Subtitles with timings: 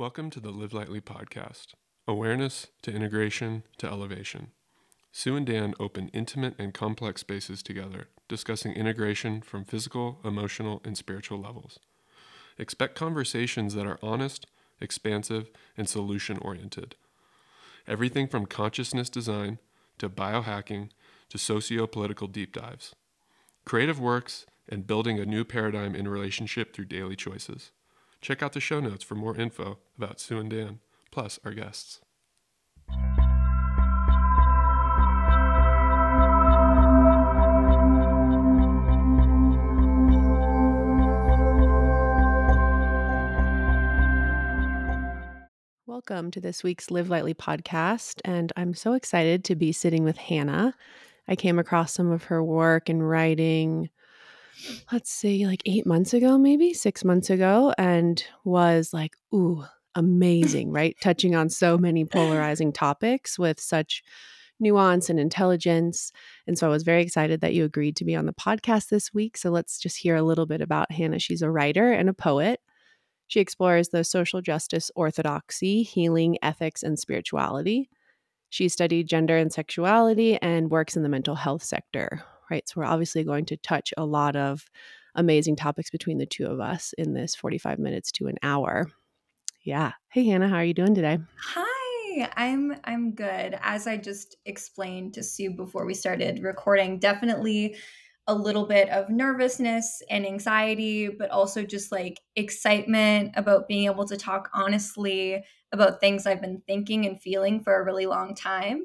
[0.00, 1.74] Welcome to the Live Lightly podcast
[2.08, 4.52] awareness to integration to elevation.
[5.12, 10.96] Sue and Dan open intimate and complex spaces together, discussing integration from physical, emotional, and
[10.96, 11.80] spiritual levels.
[12.56, 14.46] Expect conversations that are honest,
[14.80, 16.94] expansive, and solution oriented.
[17.86, 19.58] Everything from consciousness design
[19.98, 20.88] to biohacking
[21.28, 22.94] to socio political deep dives.
[23.66, 27.70] Creative works and building a new paradigm in relationship through daily choices.
[28.20, 32.00] Check out the show notes for more info about Sue and Dan, plus our guests.
[45.86, 48.20] Welcome to this week's Live Lightly podcast.
[48.26, 50.74] And I'm so excited to be sitting with Hannah.
[51.26, 53.88] I came across some of her work and writing,
[54.92, 59.64] let's see, like eight months ago, maybe six months ago, and was like, ooh,
[59.94, 60.96] amazing, right?
[61.00, 64.02] Touching on so many polarizing topics with such
[64.60, 66.12] nuance and intelligence.
[66.46, 69.12] And so I was very excited that you agreed to be on the podcast this
[69.12, 69.36] week.
[69.36, 71.18] So let's just hear a little bit about Hannah.
[71.18, 72.60] She's a writer and a poet.
[73.26, 77.88] She explores the social justice orthodoxy, healing, ethics, and spirituality.
[78.50, 82.68] She studied gender and sexuality and works in the mental health sector, right?
[82.68, 84.66] So we're obviously going to touch a lot of
[85.14, 88.90] amazing topics between the two of us in this 45 minutes to an hour.
[89.62, 89.92] Yeah.
[90.08, 91.18] Hey Hannah, how are you doing today?
[91.36, 93.58] Hi, I'm I'm good.
[93.60, 97.76] As I just explained to Sue before we started recording, definitely
[98.26, 104.06] a little bit of nervousness and anxiety, but also just like excitement about being able
[104.06, 108.84] to talk honestly about things I've been thinking and feeling for a really long time.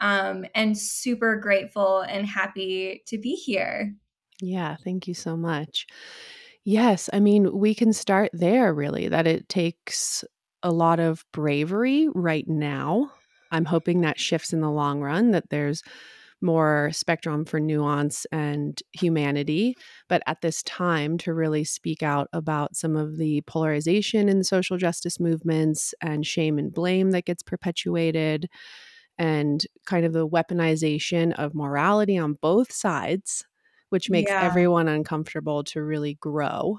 [0.00, 3.94] Um, and super grateful and happy to be here.
[4.40, 5.86] Yeah, thank you so much.
[6.64, 10.24] Yes, I mean, we can start there really, that it takes
[10.62, 13.10] a lot of bravery right now.
[13.50, 15.82] I'm hoping that shifts in the long run, that there's
[16.40, 19.74] more spectrum for nuance and humanity.
[20.08, 24.44] But at this time, to really speak out about some of the polarization in the
[24.44, 28.48] social justice movements and shame and blame that gets perpetuated,
[29.18, 33.44] and kind of the weaponization of morality on both sides,
[33.90, 34.42] which makes yeah.
[34.42, 36.78] everyone uncomfortable to really grow.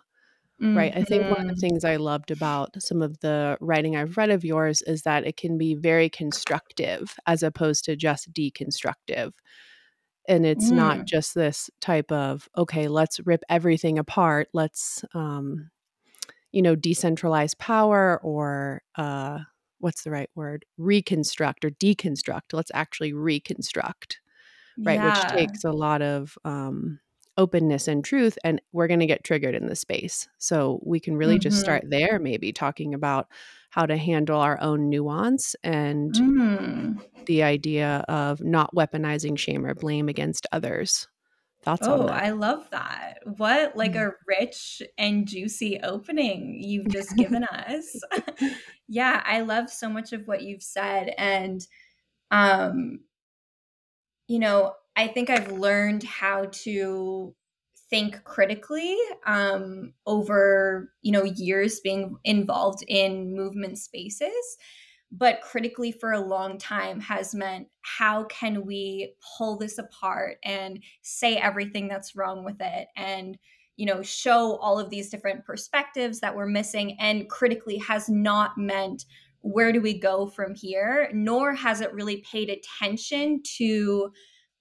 [0.62, 0.78] Mm-hmm.
[0.78, 0.94] Right.
[0.94, 1.60] I think one of the mm-hmm.
[1.60, 5.38] things I loved about some of the writing I've read of yours is that it
[5.38, 9.32] can be very constructive as opposed to just deconstructive.
[10.28, 10.76] And it's mm.
[10.76, 14.50] not just this type of, okay, let's rip everything apart.
[14.54, 15.70] Let's, um,
[16.52, 19.40] you know, decentralize power or, uh,
[19.80, 20.66] what's the right word?
[20.78, 22.54] Reconstruct or deconstruct.
[22.54, 24.20] Let's actually reconstruct.
[24.78, 24.96] Right.
[24.96, 25.24] Yeah.
[25.24, 27.00] Which takes a lot of, um,
[27.40, 31.16] openness and truth and we're going to get triggered in the space so we can
[31.16, 31.44] really mm-hmm.
[31.44, 33.28] just start there maybe talking about
[33.70, 37.02] how to handle our own nuance and mm.
[37.28, 41.08] the idea of not weaponizing shame or blame against others
[41.62, 43.20] thoughts oh, i love that.
[43.38, 44.08] What like mm.
[44.08, 48.02] a rich and juicy opening you've just given us.
[48.92, 51.62] Yeah i love so much of what you've said and
[52.32, 53.02] um
[54.28, 57.34] you know I think I've learned how to
[57.90, 64.58] think critically um, over you know years being involved in movement spaces
[65.12, 70.80] but critically for a long time has meant how can we pull this apart and
[71.02, 73.38] say everything that's wrong with it and
[73.76, 78.58] you know show all of these different perspectives that we're missing and critically has not
[78.58, 79.06] meant
[79.42, 84.12] where do we go from here nor has it really paid attention to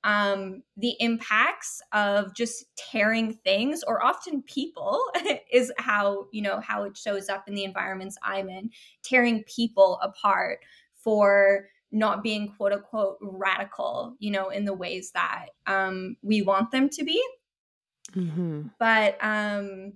[0.08, 4.98] um, the impacts of just tearing things or often people
[5.52, 8.70] is how you know how it shows up in the environments i'm in
[9.04, 10.60] tearing people apart
[10.94, 16.70] for not being quote unquote radical you know in the ways that um, we want
[16.70, 17.22] them to be
[18.14, 18.62] mm-hmm.
[18.78, 19.92] but um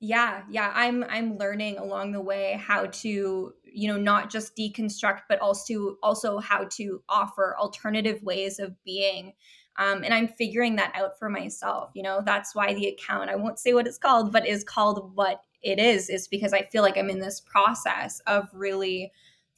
[0.00, 5.20] yeah yeah i'm i'm learning along the way how to you know not just deconstruct
[5.28, 9.32] but also also how to offer alternative ways of being.
[9.78, 13.36] Um, and i'm figuring that out for myself you know that's why the account i
[13.36, 16.82] won't say what it's called but is called what it is is because i feel
[16.82, 19.12] like i'm in this process of really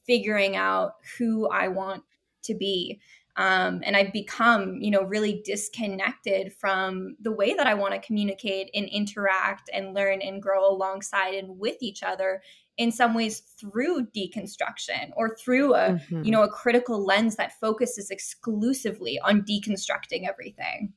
[0.08, 2.02] figuring out who i want
[2.42, 3.00] to be
[3.38, 8.00] um, and I've become, you know, really disconnected from the way that I want to
[8.00, 12.42] communicate and interact and learn and grow alongside and with each other
[12.78, 16.22] in some ways through deconstruction or through a mm-hmm.
[16.24, 20.92] you know a critical lens that focuses exclusively on deconstructing everything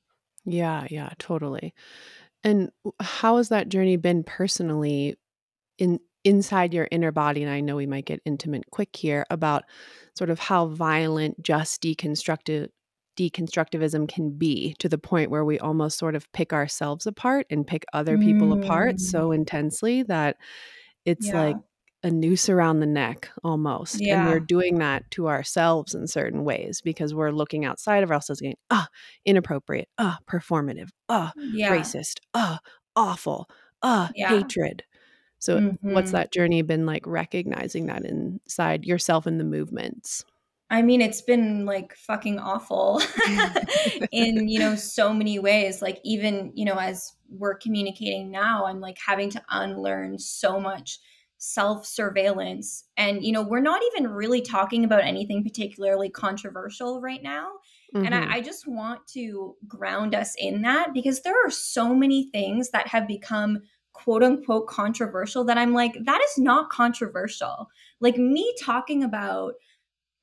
[0.45, 1.73] yeah yeah totally
[2.43, 5.17] and how has that journey been personally
[5.79, 9.63] in inside your inner body, and I know we might get intimate quick here about
[10.15, 12.69] sort of how violent just deconstructive
[13.17, 17.67] deconstructivism can be to the point where we almost sort of pick ourselves apart and
[17.67, 18.63] pick other people mm.
[18.63, 20.37] apart so intensely that
[21.05, 21.43] it's yeah.
[21.43, 21.55] like
[22.03, 23.99] a noose around the neck almost.
[23.99, 24.21] Yeah.
[24.21, 28.41] And we're doing that to ourselves in certain ways because we're looking outside of ourselves
[28.41, 28.87] going, ah,
[29.25, 31.69] inappropriate, ah, performative, ah, yeah.
[31.69, 32.59] racist, ah,
[32.95, 33.47] awful,
[33.83, 34.83] ah, hatred.
[35.41, 35.93] So mm-hmm.
[35.93, 40.23] what's that journey been like recognizing that inside yourself and the movements?
[40.69, 43.01] I mean, it's been like fucking awful
[44.11, 45.81] in, you know, so many ways.
[45.81, 50.99] Like, even, you know, as we're communicating now, I'm like having to unlearn so much
[51.39, 52.85] self surveillance.
[52.95, 57.49] And, you know, we're not even really talking about anything particularly controversial right now.
[57.95, 58.05] Mm-hmm.
[58.05, 58.33] And I, mm-hmm.
[58.33, 62.87] I just want to ground us in that because there are so many things that
[62.87, 67.67] have become quote unquote controversial that I'm like, that is not controversial.
[67.99, 69.53] Like, me talking about,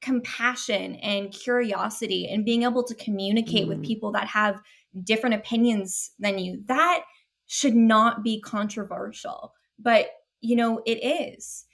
[0.01, 3.69] compassion and curiosity and being able to communicate mm.
[3.69, 4.61] with people that have
[5.03, 7.03] different opinions than you that
[7.47, 10.07] should not be controversial but
[10.41, 11.65] you know it is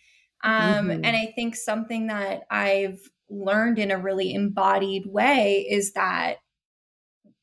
[0.42, 1.04] um mm-hmm.
[1.04, 2.98] and i think something that i've
[3.28, 6.36] learned in a really embodied way is that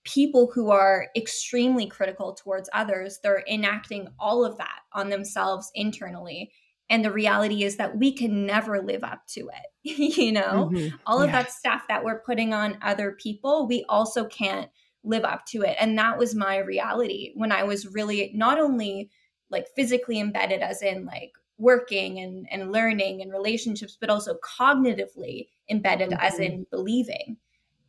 [0.04, 6.52] people who are extremely critical towards others they're enacting all of that on themselves internally
[6.90, 9.72] and the reality is that we can never live up to it
[10.18, 10.96] you know mm-hmm.
[11.06, 11.44] all of yeah.
[11.44, 14.70] that stuff that we're putting on other people we also can't
[15.04, 19.10] live up to it and that was my reality when i was really not only
[19.50, 25.48] like physically embedded as in like working and and learning and relationships but also cognitively
[25.70, 26.26] embedded mm-hmm.
[26.26, 27.38] as in believing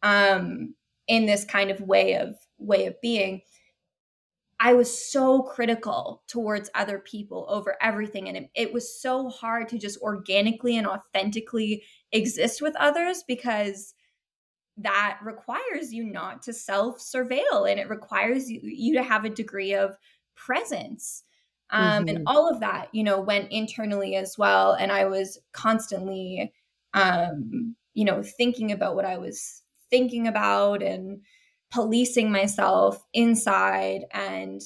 [0.02, 0.74] um
[1.08, 3.42] in this kind of way of way of being
[4.64, 8.28] I was so critical towards other people over everything.
[8.28, 11.82] And it, it, was so hard to just organically and authentically
[12.12, 13.94] exist with others because
[14.76, 19.30] that requires you not to self surveil and it requires you, you to have a
[19.30, 19.96] degree of
[20.36, 21.24] presence.
[21.70, 22.16] Um, mm-hmm.
[22.16, 24.74] And all of that, you know, went internally as well.
[24.74, 26.52] And I was constantly,
[26.94, 29.61] um, you know, thinking about what I was
[29.92, 31.20] thinking about and,
[31.72, 34.60] policing myself inside and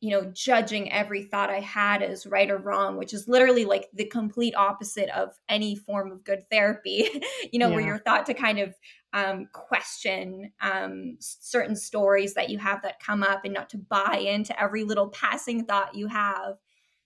[0.00, 3.88] you know judging every thought i had as right or wrong which is literally like
[3.94, 7.08] the complete opposite of any form of good therapy
[7.52, 7.74] you know yeah.
[7.74, 8.74] where you're thought to kind of
[9.14, 14.24] um, question um, certain stories that you have that come up and not to buy
[14.24, 16.56] into every little passing thought you have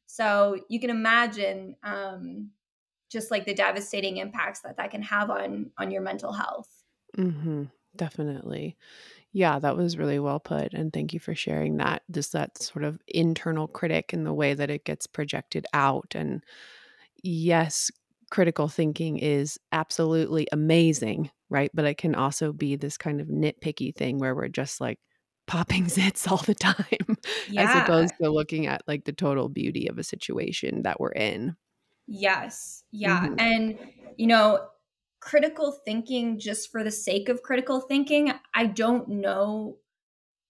[0.07, 2.51] so you can imagine um,
[3.11, 6.76] just like the devastating impacts that that can have on on your mental health
[7.17, 7.65] mm-hmm,
[7.97, 8.77] definitely
[9.37, 10.73] yeah, that was really well put.
[10.73, 12.01] And thank you for sharing that.
[12.11, 16.15] Just that sort of internal critic and the way that it gets projected out.
[16.15, 16.43] And
[17.23, 17.91] yes,
[18.31, 21.71] critical thinking is absolutely amazing, right?
[21.75, 25.01] But it can also be this kind of nitpicky thing where we're just like
[25.47, 27.19] popping zits all the time,
[27.51, 27.71] yeah.
[27.71, 31.57] as opposed to looking at like the total beauty of a situation that we're in.
[32.07, 32.85] Yes.
[32.91, 33.21] Yeah.
[33.21, 33.35] Mm-hmm.
[33.39, 33.79] And,
[34.17, 34.67] you know,
[35.21, 39.79] critical thinking just for the sake of critical thinking, I don't know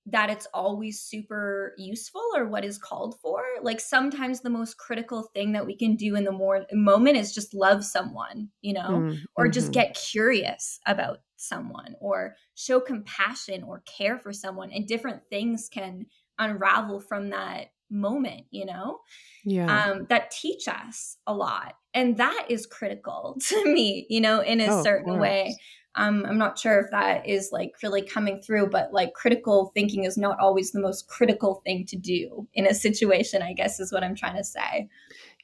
[0.09, 3.43] that it's always super useful or what is called for.
[3.63, 7.35] Like sometimes the most critical thing that we can do in the more moment is
[7.35, 9.25] just love someone, you know, mm-hmm.
[9.35, 9.81] or just mm-hmm.
[9.81, 16.07] get curious about someone or show compassion or care for someone and different things can
[16.39, 18.99] unravel from that moment you know
[19.45, 24.41] yeah um that teach us a lot and that is critical to me you know
[24.41, 25.57] in a oh, certain way
[25.97, 30.05] um i'm not sure if that is like really coming through but like critical thinking
[30.05, 33.93] is not always the most critical thing to do in a situation i guess is
[33.93, 34.89] what i'm trying to say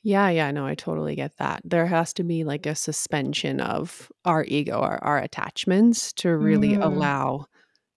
[0.04, 1.62] yeah, yeah, no, I totally get that.
[1.64, 6.70] There has to be like a suspension of our ego or our attachments to really
[6.70, 6.84] mm.
[6.84, 7.46] allow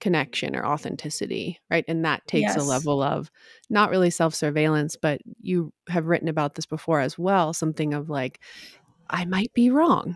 [0.05, 1.83] connection or authenticity, right?
[1.87, 2.57] And that takes yes.
[2.57, 3.31] a level of
[3.71, 8.07] not really self surveillance, but you have written about this before as well something of
[8.07, 8.39] like,
[9.09, 10.15] I might be wrong.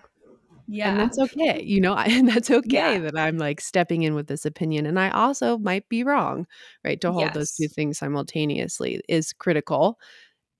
[0.67, 0.91] Yeah.
[0.91, 1.63] And that's okay.
[1.63, 2.99] You know, and that's okay yeah.
[2.99, 4.85] that I'm like stepping in with this opinion.
[4.85, 6.45] And I also might be wrong,
[6.85, 7.01] right?
[7.01, 7.33] To hold yes.
[7.33, 9.97] those two things simultaneously is critical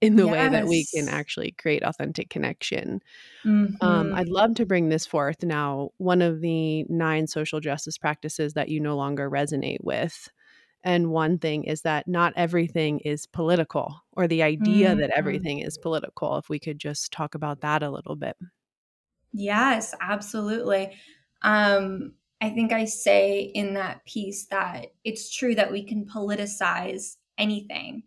[0.01, 0.31] in the yes.
[0.31, 3.01] way that we can actually create authentic connection.
[3.45, 3.85] Um, mm-hmm.
[3.85, 5.89] Um, I'd love to bring this forth now.
[5.97, 10.29] One of the nine social justice practices that you no longer resonate with.
[10.81, 15.01] And one thing is that not everything is political, or the idea mm-hmm.
[15.01, 16.37] that everything is political.
[16.37, 18.37] If we could just talk about that a little bit.
[19.33, 20.93] Yes, absolutely.
[21.41, 27.17] Um, I think I say in that piece that it's true that we can politicize
[27.37, 28.03] anything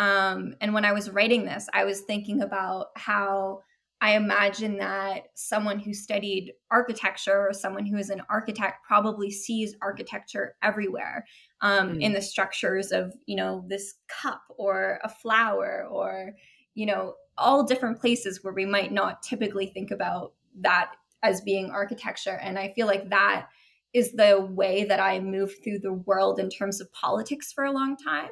[0.00, 3.60] Um, and when I was writing this, I was thinking about how
[4.00, 9.76] I imagine that someone who studied architecture or someone who is an architect probably sees
[9.82, 11.26] architecture everywhere
[11.60, 12.00] um, mm.
[12.00, 16.32] in the structures of, you know, this cup or a flower or,
[16.74, 20.92] you know, all different places where we might not typically think about that
[21.22, 22.38] as being architecture.
[22.42, 23.48] And I feel like that
[23.92, 27.72] is the way that I moved through the world in terms of politics for a
[27.72, 28.30] long time.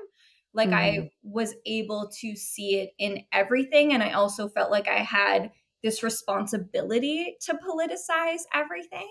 [0.58, 0.74] Like mm.
[0.74, 3.92] I was able to see it in everything.
[3.92, 5.52] And I also felt like I had
[5.84, 9.08] this responsibility to politicize everything.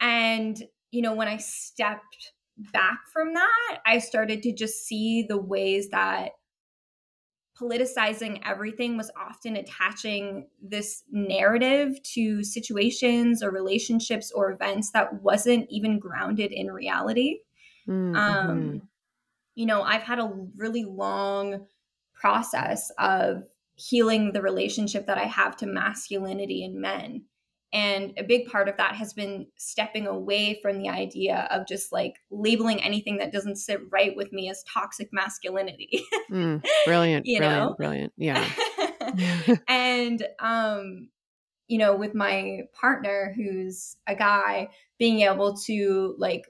[0.00, 2.32] And, you know, when I stepped
[2.72, 6.32] back from that, I started to just see the ways that
[7.56, 15.68] politicizing everything was often attaching this narrative to situations or relationships or events that wasn't
[15.70, 17.36] even grounded in reality.
[17.88, 18.16] Mm-hmm.
[18.16, 18.82] Um,
[19.54, 21.66] you know, I've had a really long
[22.14, 27.24] process of healing the relationship that I have to masculinity in men.
[27.72, 31.92] And a big part of that has been stepping away from the idea of just
[31.92, 36.04] like labeling anything that doesn't sit right with me as toxic masculinity.
[36.30, 37.74] mm, brilliant, you brilliant, know?
[37.76, 38.12] brilliant.
[38.16, 38.44] Yeah.
[39.68, 41.08] and um,
[41.68, 46.42] you know, with my partner who's a guy, being able to like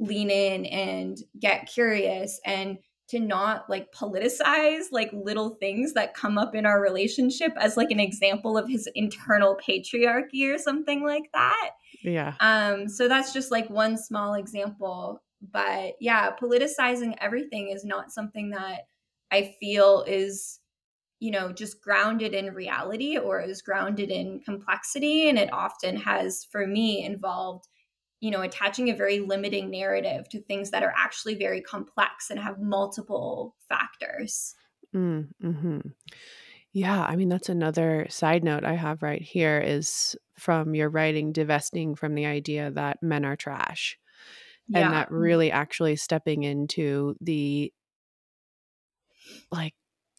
[0.00, 6.38] lean in and get curious and to not like politicize like little things that come
[6.38, 11.30] up in our relationship as like an example of his internal patriarchy or something like
[11.34, 11.70] that.
[12.02, 12.34] Yeah.
[12.40, 15.22] Um so that's just like one small example,
[15.52, 18.86] but yeah, politicizing everything is not something that
[19.30, 20.60] I feel is
[21.20, 26.46] you know just grounded in reality or is grounded in complexity and it often has
[26.50, 27.68] for me involved
[28.24, 32.40] you know, attaching a very limiting narrative to things that are actually very complex and
[32.40, 34.54] have multiple factors.
[34.94, 35.80] Mm, hmm
[36.72, 41.32] Yeah, I mean that's another side note I have right here is from your writing
[41.32, 43.98] divesting from the idea that men are trash.
[44.68, 44.86] Yeah.
[44.86, 47.74] And that really actually stepping into the
[49.52, 49.74] like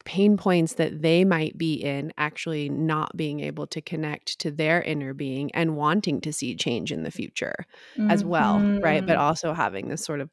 [0.06, 4.82] pain points that they might be in actually not being able to connect to their
[4.84, 7.66] inner being and wanting to see change in the future
[7.98, 8.12] mm-hmm.
[8.12, 9.22] as well right but mm-hmm.
[9.22, 10.30] also having this sort of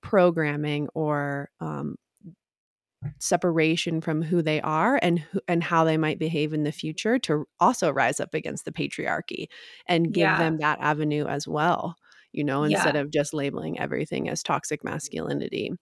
[0.00, 1.96] programming or um,
[3.18, 7.18] separation from who they are and who, and how they might behave in the future
[7.18, 9.46] to also rise up against the patriarchy
[9.88, 10.38] and give yeah.
[10.38, 11.96] them that avenue as well
[12.32, 13.00] you know instead yeah.
[13.00, 15.72] of just labeling everything as toxic masculinity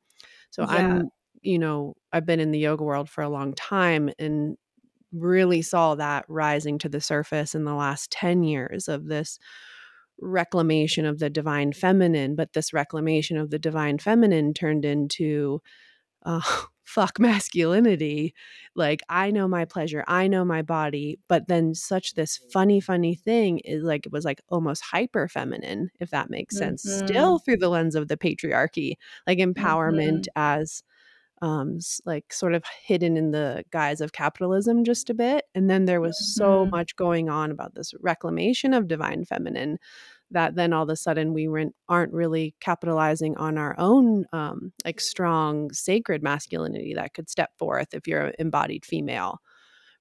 [0.50, 0.70] so yeah.
[0.70, 1.10] i'm
[1.44, 4.56] you know, I've been in the yoga world for a long time and
[5.12, 9.38] really saw that rising to the surface in the last 10 years of this
[10.20, 15.60] reclamation of the divine feminine but this reclamation of the divine feminine turned into
[16.24, 16.40] uh,
[16.84, 18.34] fuck masculinity
[18.76, 23.14] like i know my pleasure i know my body but then such this funny funny
[23.14, 27.06] thing is like it was like almost hyper feminine if that makes sense mm-hmm.
[27.06, 28.94] still through the lens of the patriarchy
[29.26, 30.36] like empowerment mm-hmm.
[30.36, 30.82] as
[31.44, 35.44] um, like sort of hidden in the guise of capitalism just a bit.
[35.54, 36.42] And then there was mm-hmm.
[36.42, 39.76] so much going on about this reclamation of divine feminine
[40.30, 44.72] that then all of a sudden we weren't, aren't really capitalizing on our own um,
[44.86, 49.38] like strong sacred masculinity that could step forth if you're an embodied female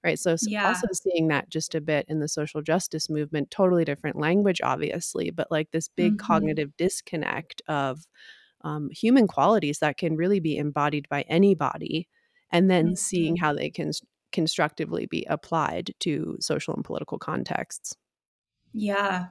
[0.02, 0.68] right so yeah.
[0.68, 5.30] also seeing that just a bit in the social justice movement totally different language obviously
[5.30, 6.26] but like this big mm-hmm.
[6.26, 8.00] cognitive disconnect of
[8.64, 12.08] um, human qualities that can really be embodied by anybody
[12.50, 12.94] and then mm-hmm.
[12.94, 13.92] seeing how they can
[14.32, 17.94] constructively be applied to social and political contexts.
[18.72, 19.26] Yeah.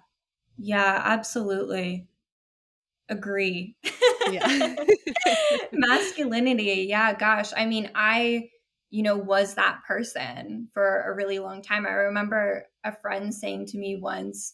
[0.58, 2.08] Yeah absolutely.
[3.10, 3.75] Agree.
[4.32, 4.75] Yeah.
[5.74, 8.50] Masculinity yeah gosh i mean i
[8.94, 11.88] you know was that person for a really long time.
[11.88, 14.54] I remember a friend saying to me once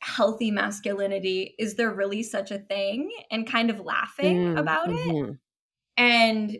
[0.00, 5.32] healthy masculinity is there really such a thing and kind of laughing mm, about mm-hmm.
[5.32, 5.36] it
[5.96, 6.58] and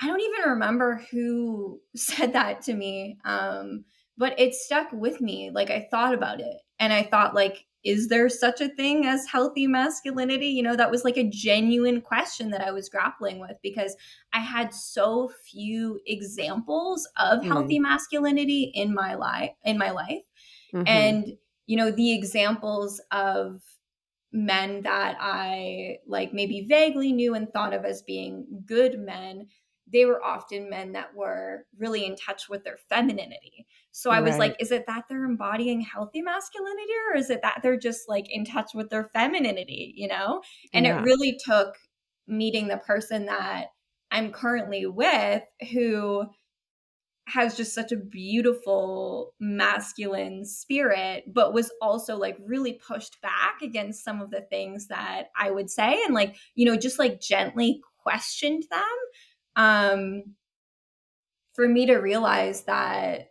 [0.00, 3.84] i don't even remember who said that to me um
[4.16, 8.08] but it stuck with me like i thought about it and i thought like is
[8.08, 12.50] there such a thing as healthy masculinity you know that was like a genuine question
[12.50, 13.96] that i was grappling with because
[14.32, 17.46] i had so few examples of mm.
[17.46, 20.22] healthy masculinity in my life in my life
[20.72, 20.86] mm-hmm.
[20.86, 21.36] and
[21.70, 23.62] you know, the examples of
[24.32, 29.46] men that I like maybe vaguely knew and thought of as being good men,
[29.86, 33.68] they were often men that were really in touch with their femininity.
[33.92, 34.40] So I was right.
[34.40, 38.26] like, is it that they're embodying healthy masculinity or is it that they're just like
[38.28, 40.42] in touch with their femininity, you know?
[40.72, 40.98] And yeah.
[40.98, 41.76] it really took
[42.26, 43.66] meeting the person that
[44.10, 46.26] I'm currently with who
[47.30, 54.04] has just such a beautiful masculine spirit, but was also like really pushed back against
[54.04, 57.80] some of the things that I would say and like, you know, just like gently
[58.02, 58.80] questioned them.
[59.56, 60.22] Um,
[61.54, 63.28] for me to realize that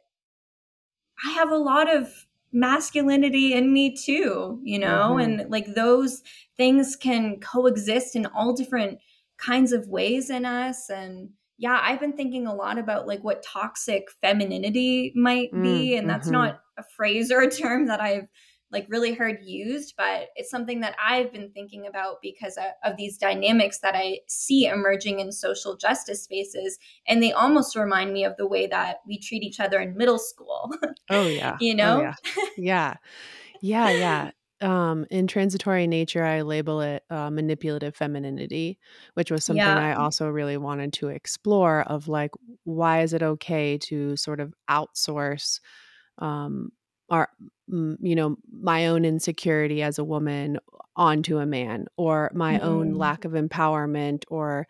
[1.25, 5.41] I have a lot of masculinity in me too, you know, mm-hmm.
[5.41, 6.23] and like those
[6.57, 8.99] things can coexist in all different
[9.37, 10.89] kinds of ways in us.
[10.89, 11.29] And
[11.59, 15.91] yeah, I've been thinking a lot about like what toxic femininity might be.
[15.91, 16.37] Mm, and that's mm-hmm.
[16.37, 18.27] not a phrase or a term that I've
[18.71, 22.97] like really heard used, but it's something that I've been thinking about because of, of,
[22.97, 26.77] these dynamics that I see emerging in social justice spaces.
[27.07, 30.19] And they almost remind me of the way that we treat each other in middle
[30.19, 30.71] school.
[31.09, 31.57] Oh, yeah.
[31.59, 31.97] you know?
[31.97, 32.13] Oh, yeah.
[32.57, 32.95] yeah.
[33.61, 33.89] Yeah.
[33.89, 34.31] Yeah.
[34.61, 38.77] Um, in transitory nature, I label it uh, manipulative femininity,
[39.13, 39.77] which was something yeah.
[39.77, 42.31] I also really wanted to explore of like,
[42.65, 45.59] why is it okay to sort of outsource
[46.17, 46.71] um,
[47.09, 47.29] our
[47.67, 50.57] you know my own insecurity as a woman
[50.95, 52.67] onto a man or my mm-hmm.
[52.67, 54.67] own lack of empowerment or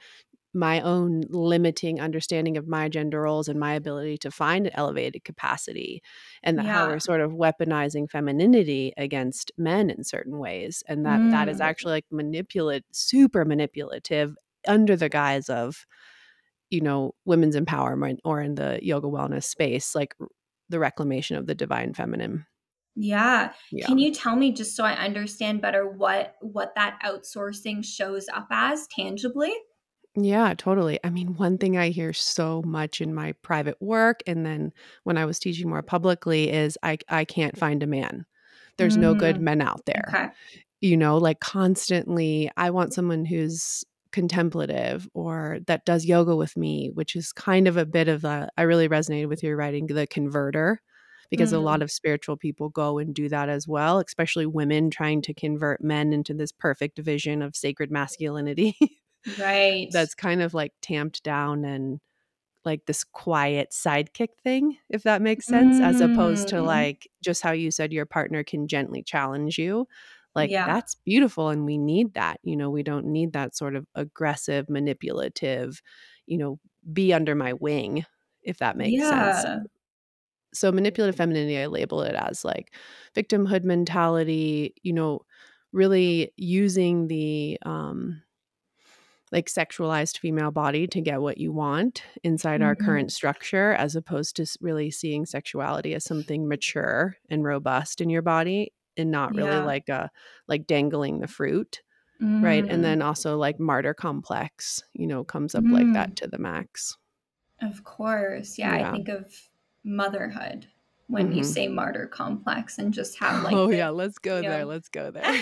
[0.54, 5.24] my own limiting understanding of my gender roles and my ability to find an elevated
[5.24, 6.02] capacity
[6.44, 6.64] and yeah.
[6.64, 11.32] how we're sort of weaponizing femininity against men in certain ways and that mm.
[11.32, 11.64] that is mm.
[11.64, 14.36] actually like manipulate super manipulative
[14.68, 15.86] under the guise of
[16.72, 20.16] you know women's empowerment or in the yoga wellness space like
[20.70, 22.46] the reclamation of the divine feminine.
[22.96, 23.52] Yeah.
[23.72, 23.86] yeah.
[23.86, 28.48] Can you tell me just so I understand better what what that outsourcing shows up
[28.52, 29.54] as tangibly?
[30.16, 31.00] Yeah, totally.
[31.04, 34.74] I mean, one thing I hear so much in my private work and then
[35.04, 38.26] when I was teaching more publicly is I I can't find a man.
[38.78, 39.02] There's mm.
[39.02, 39.42] no good mm.
[39.42, 40.06] men out there.
[40.10, 40.28] Okay.
[40.82, 46.90] You know, like constantly I want someone who's contemplative or that does yoga with me,
[46.94, 50.08] which is kind of a bit of a, I really resonated with your writing, the
[50.08, 50.82] converter,
[51.30, 51.58] because mm.
[51.58, 55.34] a lot of spiritual people go and do that as well, especially women trying to
[55.34, 58.78] convert men into this perfect vision of sacred masculinity.
[59.40, 59.88] right.
[59.92, 62.00] That's kind of like tamped down and
[62.66, 65.84] like this quiet sidekick thing, if that makes sense, mm.
[65.84, 66.66] as opposed to mm.
[66.66, 69.88] like just how you said your partner can gently challenge you
[70.36, 70.66] like yeah.
[70.66, 74.70] that's beautiful and we need that you know we don't need that sort of aggressive
[74.70, 75.82] manipulative
[76.26, 76.60] you know
[76.92, 78.06] be under my wing
[78.44, 79.42] if that makes yeah.
[79.42, 79.68] sense
[80.54, 82.74] so manipulative femininity i label it as like
[83.16, 85.22] victimhood mentality you know
[85.72, 88.22] really using the um
[89.32, 92.68] like sexualized female body to get what you want inside mm-hmm.
[92.68, 98.10] our current structure as opposed to really seeing sexuality as something mature and robust in
[98.10, 99.64] your body and not really yeah.
[99.64, 100.10] like a
[100.48, 101.82] like dangling the fruit
[102.22, 102.44] mm.
[102.44, 102.84] right and mm.
[102.84, 105.74] then also like martyr complex you know comes up mm.
[105.74, 106.98] like that to the max
[107.62, 108.90] of course yeah, yeah.
[108.90, 109.32] i think of
[109.84, 110.68] motherhood
[111.10, 111.38] when mm-hmm.
[111.40, 114.66] you say martyr complex and just how like oh the, yeah let's go there know,
[114.66, 115.36] let's go there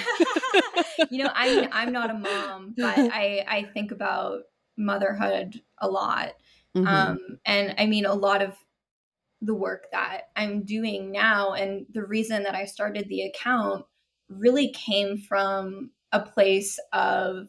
[1.11, 4.39] you know i'm i'm not a mom but i i think about
[4.77, 6.33] motherhood a lot
[6.75, 6.87] mm-hmm.
[6.87, 8.55] um and i mean a lot of
[9.41, 11.53] the work that I'm doing now.
[11.53, 13.85] And the reason that I started the account
[14.29, 17.47] really came from a place of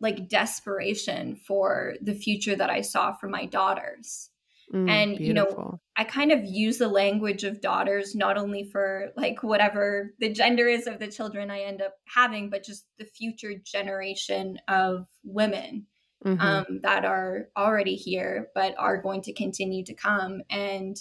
[0.00, 4.30] like desperation for the future that I saw for my daughters.
[4.72, 5.24] Mm, and beautiful.
[5.26, 10.14] you know, I kind of use the language of daughters not only for like whatever
[10.20, 14.58] the gender is of the children I end up having, but just the future generation
[14.68, 15.86] of women
[16.24, 16.40] mm-hmm.
[16.40, 20.42] um, that are already here, but are going to continue to come.
[20.50, 20.96] And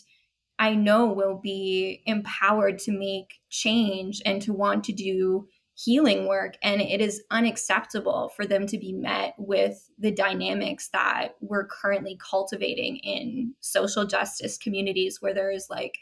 [0.59, 6.55] I know will be empowered to make change and to want to do healing work.
[6.61, 12.17] And it is unacceptable for them to be met with the dynamics that we're currently
[12.17, 15.97] cultivating in social justice communities where there is like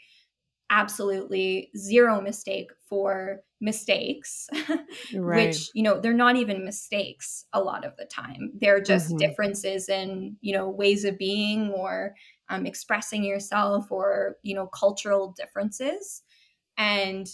[0.70, 4.48] absolutely zero mistake for mistakes
[5.14, 5.48] right.
[5.48, 9.18] which you know they're not even mistakes a lot of the time they're just mm-hmm.
[9.18, 12.14] differences in you know ways of being or
[12.48, 16.22] um, expressing yourself or you know cultural differences
[16.78, 17.28] and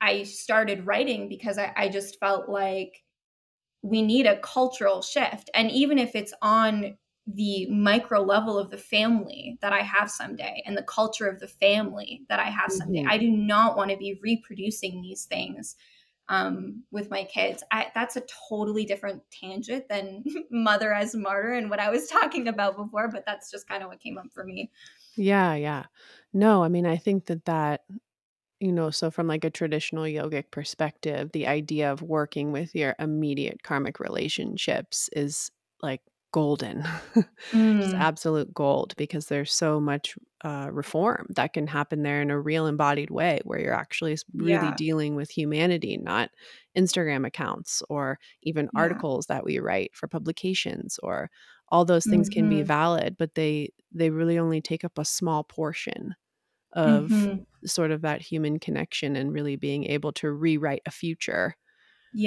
[0.00, 3.02] i started writing because I, I just felt like
[3.82, 8.76] we need a cultural shift and even if it's on the micro level of the
[8.76, 13.00] family that I have someday and the culture of the family that I have someday.
[13.00, 13.10] Mm-hmm.
[13.10, 15.76] I do not want to be reproducing these things
[16.28, 17.62] um, with my kids.
[17.70, 22.48] I, that's a totally different tangent than mother as martyr and what I was talking
[22.48, 24.70] about before, but that's just kind of what came up for me.
[25.16, 25.84] Yeah, yeah.
[26.32, 27.84] No, I mean, I think that that,
[28.64, 32.94] you know, so from like a traditional yogic perspective, the idea of working with your
[32.98, 35.50] immediate karmic relationships is
[35.82, 36.82] like golden,
[37.54, 37.80] Mm.
[37.80, 42.40] just absolute gold because there's so much uh, reform that can happen there in a
[42.40, 44.74] real embodied way where you're actually really Yeah.
[44.74, 46.30] dealing with humanity, not
[46.76, 48.74] Instagram accounts or even Yeah.
[48.74, 51.30] articles that we write for publications or
[51.68, 52.64] all those things can be Mhm.
[52.64, 56.14] valid, but they they really only take up a small portion
[56.74, 57.44] of Mhm.
[57.66, 61.56] sort of that human connection and really being able to rewrite a future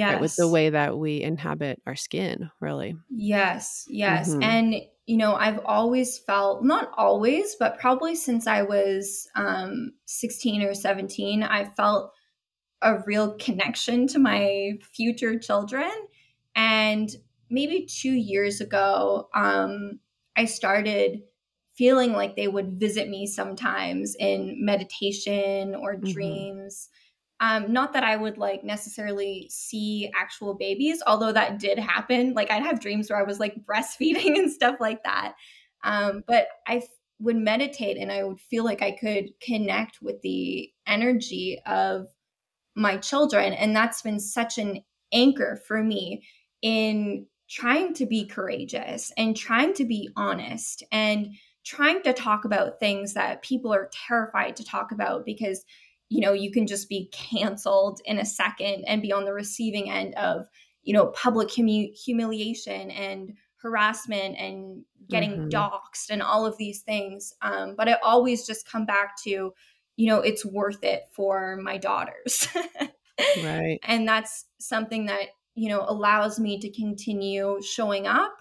[0.08, 4.36] right with the way that we inhabit our skin really Yes, yes.
[4.36, 4.42] Mhm.
[4.42, 4.74] And,
[5.06, 10.74] you know, I've always felt, not always, but probably since I was um, 16 or
[10.74, 12.12] 17, I felt
[12.82, 15.90] a real connection to my future children.
[16.56, 17.10] And
[17.50, 20.00] maybe two years ago, um,
[20.36, 21.22] I started
[21.78, 26.48] feeling like they would visit me sometimes in meditation or Mhm.
[26.52, 26.90] dreams.
[27.40, 32.34] Um, not that I would like necessarily see actual babies, although that did happen.
[32.34, 35.34] Like I'd have dreams where I was like breastfeeding and stuff like that.
[35.84, 36.88] Um, but I f-
[37.20, 42.08] would meditate and I would feel like I could connect with the energy of
[42.74, 43.52] my children.
[43.52, 46.24] And that's been such an anchor for me
[46.62, 51.34] in trying to be courageous and trying to be honest and
[51.68, 55.66] trying to talk about things that people are terrified to talk about because
[56.08, 59.90] you know you can just be canceled in a second and be on the receiving
[59.90, 60.46] end of
[60.82, 65.50] you know public humi- humiliation and harassment and getting Mhm.
[65.50, 67.34] doxxed and all of these things.
[67.42, 69.52] Um, but i always just come back to
[69.96, 72.48] you know it's worth it for my daughters.
[73.42, 73.80] Right.
[73.82, 78.36] And that's something that you know allows me to continue showing up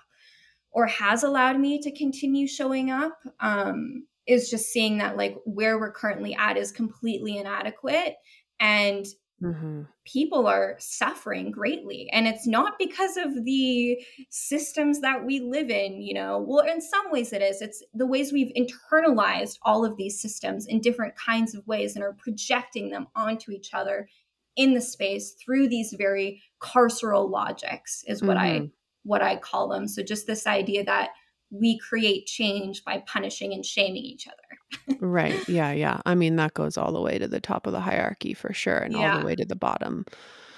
[0.78, 5.80] or has allowed me to continue showing up um, is just seeing that like where
[5.80, 8.14] we're currently at is completely inadequate
[8.60, 9.08] and
[9.42, 12.10] hmm people are suffering greatly.
[12.14, 16.80] And it's not because of the systems that we live in you know well in
[16.80, 17.60] some ways it is.
[17.62, 22.04] It's the ways we've internalized all of these systems in different kinds of ways and
[22.04, 24.08] are projecting them onto each other
[24.56, 28.72] in the space through these very carceral logics is what i Mhm.
[29.08, 29.88] What i call them.
[29.88, 31.10] So just this idea that
[31.50, 34.98] we create change by punishing and shaming each other.
[35.00, 35.48] Right.
[35.48, 36.02] Yeah yeah.
[36.06, 38.78] I mean that goes all the way to the top of the hierarchy for sure
[38.78, 40.06] and all the way to the bottom.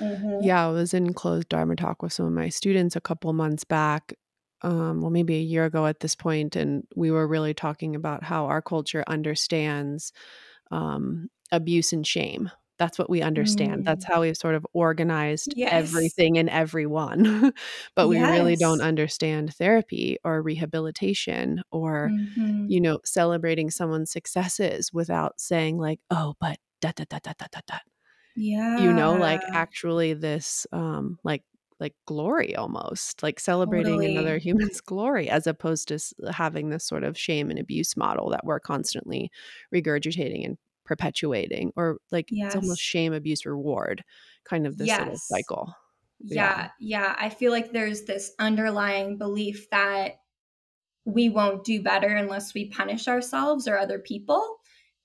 [0.02, 0.40] Mhm.
[0.42, 3.66] Yeah, I was in closed Dharma talk with some of my students a couple months
[3.66, 4.14] back,
[4.62, 8.24] um, well, maybe a year ago at this point, and we were really talking about
[8.24, 10.14] how our culture understands
[10.72, 12.50] um, abuse and shame.
[12.80, 13.84] That's what we understand.
[13.86, 15.70] That's how we've sort of organized Yes.
[15.70, 17.54] everything and everyone.
[17.96, 22.68] but we really don't understand therapy or rehabilitation or, Mhm.
[22.68, 27.48] you know, celebrating someone's successes without saying, like, oh, but da da da da da
[27.52, 27.78] da da
[28.36, 31.44] yeah you know like actually this um like
[31.80, 35.98] like glory almost like celebrating another human's glory as opposed to
[36.32, 39.32] having this sort of shame and abuse model that we're constantly
[39.74, 40.58] regurgitating and
[40.90, 44.04] perpetuating or like it's almost shame abuse reward
[44.44, 45.72] kind of this little cycle
[46.20, 47.16] Yeah, yeah.
[47.20, 50.14] I feel like there's this underlying belief that
[51.06, 54.58] we won't do better unless we punish ourselves or other people.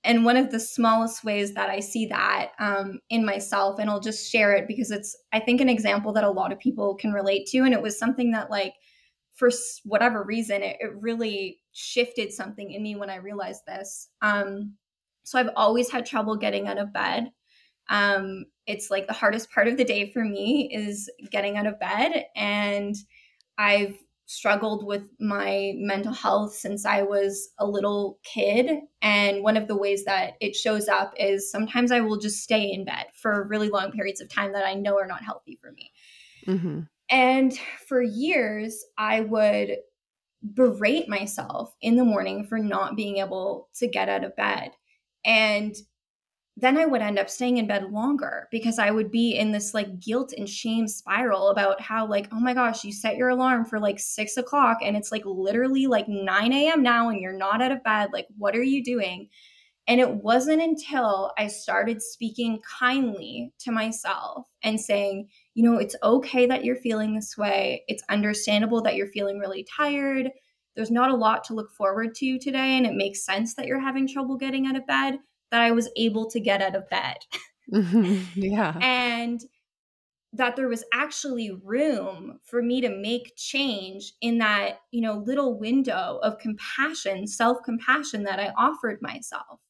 [0.03, 4.01] And one of the smallest ways that I see that um, in myself, and I'll
[4.01, 7.13] just share it because it's, I think, an example that a lot of people can
[7.13, 7.59] relate to.
[7.59, 8.75] And it was something that, like,
[9.35, 9.51] for
[9.85, 14.09] whatever reason, it, it really shifted something in me when I realized this.
[14.23, 14.75] Um,
[15.25, 17.33] so I've always had trouble getting out of bed.
[17.89, 21.81] Um, it's like the hardest part of the day for me is getting out of
[21.81, 22.27] bed.
[22.37, 22.97] And
[23.59, 28.81] I've struggled with my mental health since I was a little kid.
[29.03, 32.73] And one of the ways that it shows up is sometimes I will just stay
[32.73, 35.73] in bed for really long periods of time that I know are not healthy for
[35.73, 35.93] me.
[36.47, 37.57] hmm And
[37.87, 39.79] for years, I would
[40.43, 44.73] berate myself in the morning for not being able to get out of bed.
[45.25, 45.75] And
[46.57, 49.75] then I would end up staying in bed longer because I would be in this
[49.75, 53.65] like guilt and shame spiral about how, like, oh my gosh, you set your alarm
[53.65, 56.83] for like six o'clock and it's like literally like 9 a.m.
[56.83, 58.11] now and you're not out of bed.
[58.13, 59.29] Like, what are you doing?
[59.87, 65.97] And it wasn't until I started speaking kindly to myself and saying, you know, it's
[66.03, 67.85] okay that you're feeling this way.
[67.89, 70.31] It's understandable that you're feeling really tired.
[70.77, 72.77] There's not a lot to look forward to today.
[72.77, 75.19] And it makes sense that you're having trouble getting out of bed,
[75.51, 77.17] that I was able to get out of bed.
[78.35, 79.41] yeah and
[80.33, 85.59] that there was actually room for me to make change in that, you know, little
[85.59, 89.61] window of compassion, self-compassion that I offered myself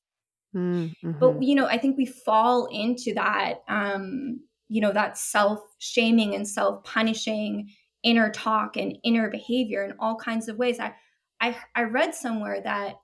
[0.54, 1.18] Mm-hmm.
[1.18, 4.38] but you know i think we fall into that um
[4.68, 7.68] you know that self shaming and self punishing
[8.04, 10.78] inner talk and inner behavior in all kinds of ways.
[10.78, 10.94] I
[11.40, 12.96] I, I read somewhere that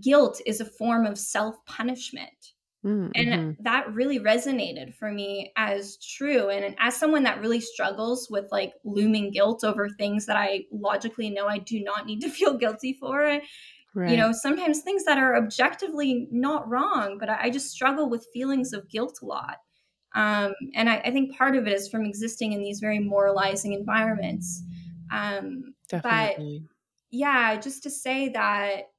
[0.00, 2.52] guilt is a form of self punishment.
[2.84, 3.10] Mm-hmm.
[3.14, 6.50] And that really resonated for me as true.
[6.50, 11.30] And as someone that really struggles with like looming guilt over things that I logically
[11.30, 13.40] know I do not need to feel guilty for,
[13.94, 14.10] right.
[14.10, 18.28] you know, sometimes things that are objectively not wrong, but I, I just struggle with
[18.34, 19.56] feelings of guilt a lot.
[20.14, 23.72] Um, and I, I, think part of it is from existing in these very moralizing
[23.72, 24.62] environments.
[25.10, 26.62] Um, Definitely.
[26.62, 26.70] But
[27.10, 28.90] yeah, just to say that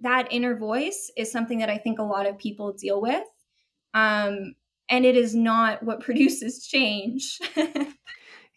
[0.00, 3.24] that inner voice is something that I think a lot of people deal with.
[3.94, 4.54] Um,
[4.88, 7.38] and it is not what produces change.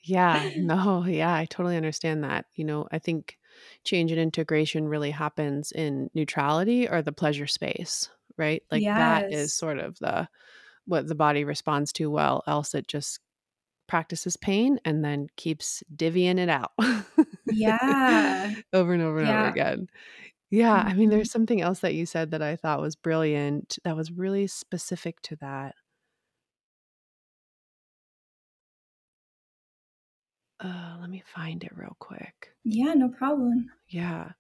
[0.04, 2.46] yeah, no, yeah, I totally understand that.
[2.56, 3.38] You know, I think
[3.84, 8.62] change and integration really happens in neutrality or the pleasure space, right?
[8.72, 8.98] Like yes.
[8.98, 10.28] that is sort of the
[10.88, 13.20] what the body responds to well, else it just
[13.88, 16.72] practices pain and then keeps divvying it out.
[17.46, 18.54] yeah.
[18.74, 19.42] over and over and yeah.
[19.42, 19.88] over again.
[20.50, 21.32] Yeah, I mean, there's mm-hmm.
[21.32, 25.36] something else that you said that I thought was brilliant that was really specific to
[25.38, 25.76] that.
[30.64, 32.50] Uh, let me find it real quick.
[32.64, 33.70] Yeah, no problem.
[33.90, 34.32] Yeah.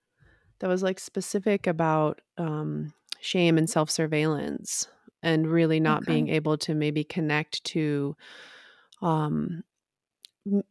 [0.60, 4.88] That was like specific about um, shame and self surveillance
[5.27, 6.13] and really not okay.
[6.13, 8.15] being able to maybe connect to
[9.01, 9.61] um,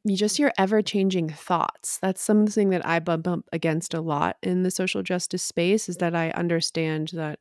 [0.09, 1.99] just your ever changing thoughts.
[1.99, 5.99] That's something that I bump up against a lot in the social justice space is
[5.99, 7.39] that I understand that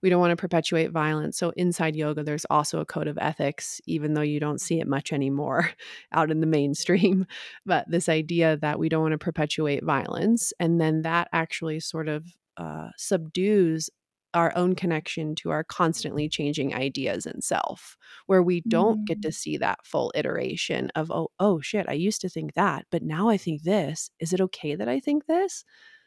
[0.00, 1.36] we don't want to perpetuate violence.
[1.36, 4.86] So inside yoga, there's also a code of ethics, even though you don't see it
[4.86, 5.70] much anymore
[6.12, 7.26] out in the mainstream.
[7.66, 12.06] But this idea that we don't want to perpetuate violence, and then that actually sort
[12.06, 13.90] of uh, subdues
[14.34, 19.06] our own connection to our constantly changing ideas and self where we don't mm.
[19.06, 22.84] get to see that full iteration of oh oh shit i used to think that
[22.90, 24.10] but now i think this.
[24.18, 25.64] Is it okay that i think this?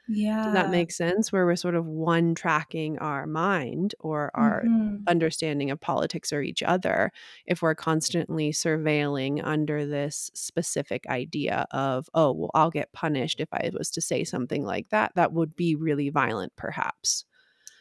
[0.08, 1.32] Yeah does that make sense?
[1.32, 5.04] Where we're sort of one tracking our mind or our mm-hmm.
[5.08, 7.12] understanding of politics or each other
[7.46, 13.50] if we're constantly surveilling under this specific idea of oh well i'll get punished if
[13.52, 17.26] i was to say something like that that would be really violent perhaps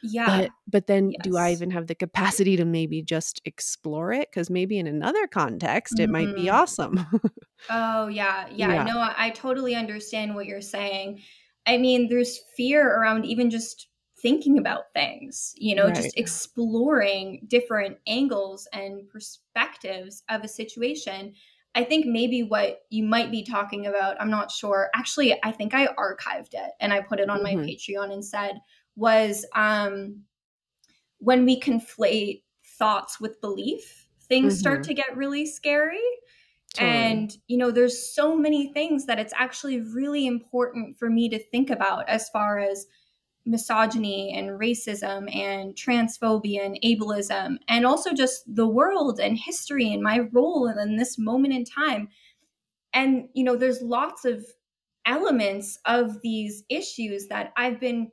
[0.09, 0.27] yeah.
[0.27, 1.21] But but then yes.
[1.23, 4.29] do I even have the capacity to maybe just explore it?
[4.31, 6.13] Because maybe in another context it mm-hmm.
[6.13, 6.55] might be mm-hmm.
[6.55, 7.07] awesome.
[7.71, 8.47] oh yeah.
[8.53, 8.73] yeah.
[8.73, 8.85] Yeah.
[8.85, 11.23] No, I, I totally understand what you're saying.
[11.67, 13.89] I mean, there's fear around even just
[14.23, 15.95] thinking about things, you know, right.
[15.95, 21.35] just exploring different angles and perspectives of a situation.
[21.75, 24.89] I think maybe what you might be talking about, I'm not sure.
[24.95, 27.61] Actually, I think I archived it and I put it on mm-hmm.
[27.61, 28.59] my Patreon and said,
[28.97, 30.23] was um,
[31.19, 32.43] when we conflate
[32.79, 34.61] thoughts with belief, things mm-hmm.
[34.61, 36.01] start to get really scary.
[36.75, 36.93] Totally.
[36.93, 41.39] And, you know, there's so many things that it's actually really important for me to
[41.39, 42.87] think about as far as
[43.47, 50.03] misogyny and racism and transphobia and ableism, and also just the world and history and
[50.03, 52.09] my role in this moment in time.
[52.93, 54.45] And, you know, there's lots of
[55.07, 58.11] elements of these issues that I've been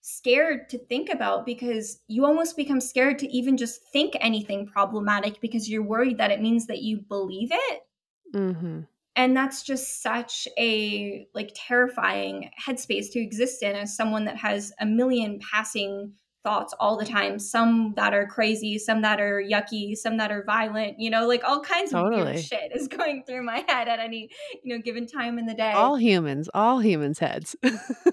[0.00, 5.40] scared to think about because you almost become scared to even just think anything problematic
[5.40, 7.82] because you're worried that it means that you believe it.
[8.34, 8.80] Mm-hmm.
[9.16, 14.72] And that's just such a like terrifying headspace to exist in as someone that has
[14.80, 19.94] a million passing thoughts all the time some that are crazy some that are yucky
[19.94, 22.20] some that are violent you know like all kinds totally.
[22.20, 24.28] of weird shit is going through my head at any
[24.62, 27.54] you know given time in the day all humans all humans heads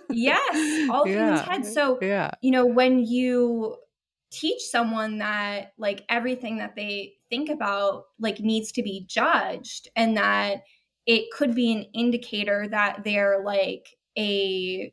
[0.10, 1.13] yes all yeah.
[1.13, 3.76] humans heads so yeah you know when you
[4.30, 10.18] teach someone that like everything that they think about like needs to be judged and
[10.18, 10.63] that
[11.06, 13.88] it could be an indicator that they're like
[14.18, 14.92] a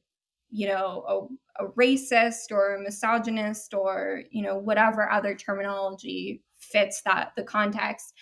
[0.50, 1.43] you know a
[1.78, 8.12] racist or a misogynist or you know whatever other terminology fits that the context.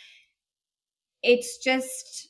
[1.23, 2.29] It's just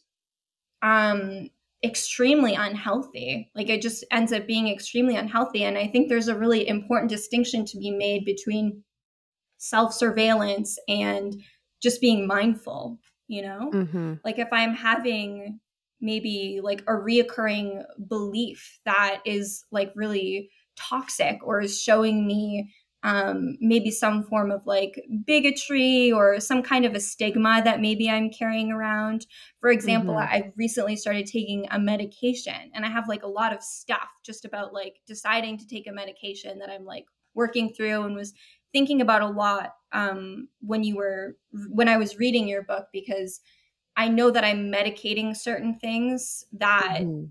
[0.82, 1.50] um
[1.84, 3.50] extremely unhealthy.
[3.54, 5.64] Like it just ends up being extremely unhealthy.
[5.64, 8.84] And i think there's a really important distinction to be made between
[9.58, 11.40] self-surveillance and
[11.80, 13.70] just being mindful you know?
[13.72, 14.14] Mm-hmm.
[14.24, 15.60] like if i'm having
[16.00, 20.50] maybe like a reoccurring belief that is like really
[20.88, 22.72] toxic or is showing me
[23.04, 28.08] um, maybe some form of like bigotry or some kind of a stigma that maybe
[28.08, 29.26] I'm carrying around.
[29.60, 30.32] For example, mm-hmm.
[30.32, 34.44] I recently started taking a medication and I have like a lot of stuff just
[34.44, 38.34] about like deciding to take a medication that I'm like working through and was
[38.72, 41.36] thinking about a lot um, when you were
[41.70, 43.40] when I was reading your book because
[43.96, 47.24] I know that I'm medicating certain things that mm-hmm.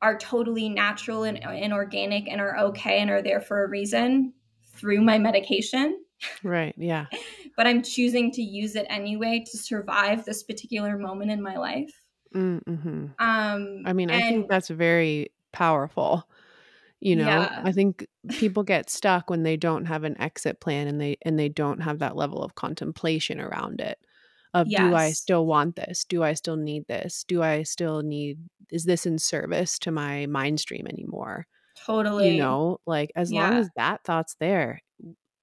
[0.00, 4.32] Are totally natural and, and organic and are okay and are there for a reason
[4.74, 5.98] through my medication.
[6.42, 6.74] Right.
[6.76, 7.06] Yeah.
[7.56, 11.92] but I'm choosing to use it anyway to survive this particular moment in my life.
[12.34, 13.06] Mm-hmm.
[13.18, 16.28] Um, I mean, I think that's very powerful.
[17.00, 17.62] You know, yeah.
[17.64, 21.38] I think people get stuck when they don't have an exit plan and they and
[21.38, 23.98] they don't have that level of contemplation around it.
[24.54, 24.80] Of yes.
[24.80, 26.04] do I still want this?
[26.04, 27.24] Do I still need this?
[27.28, 28.38] Do I still need
[28.70, 31.46] is this in service to my mind stream anymore?
[31.76, 32.32] Totally.
[32.32, 33.42] You know, like as yeah.
[33.42, 34.80] long as that thought's there,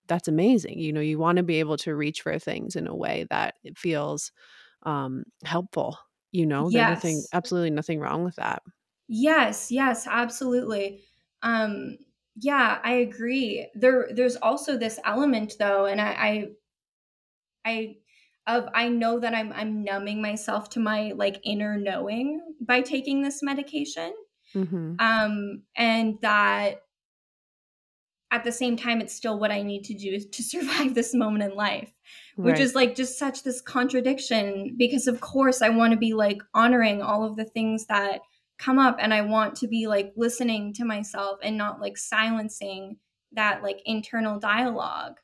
[0.07, 0.79] that's amazing.
[0.79, 3.55] You know, you want to be able to reach for things in a way that
[3.63, 4.31] it feels
[4.83, 5.97] um helpful.
[6.31, 6.73] You know, yes.
[6.73, 8.61] there's nothing absolutely nothing wrong with that.
[9.07, 11.03] Yes, yes, absolutely.
[11.41, 11.97] Um
[12.37, 13.69] yeah, I agree.
[13.75, 16.47] There there's also this element though, and I I,
[17.63, 17.95] I
[18.47, 23.21] of I know that I'm I'm numbing myself to my like inner knowing by taking
[23.21, 24.13] this medication.
[24.53, 24.95] Mm-hmm.
[24.99, 26.81] Um, and that
[28.31, 31.43] at the same time, it's still what I need to do to survive this moment
[31.43, 31.91] in life,
[32.36, 32.62] which right.
[32.62, 37.01] is like just such this contradiction because, of course, I want to be like honoring
[37.01, 38.21] all of the things that
[38.58, 42.97] come up and I want to be like listening to myself and not like silencing
[43.34, 45.17] that like internal dialog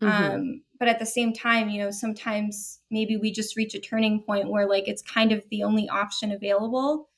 [0.00, 0.34] mm-hmm.
[0.34, 4.22] Um, but at the same time, you know, sometimes maybe we just reach a turning
[4.22, 7.08] point where like it's kind of the only option available.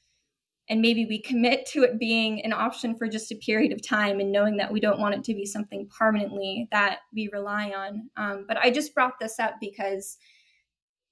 [0.69, 4.21] And maybe we commit to it being an option for just a period of time
[4.21, 8.09] and knowing that we don't want it to be something permanently that we rely on.
[8.17, 10.17] Um, but i just brought this up because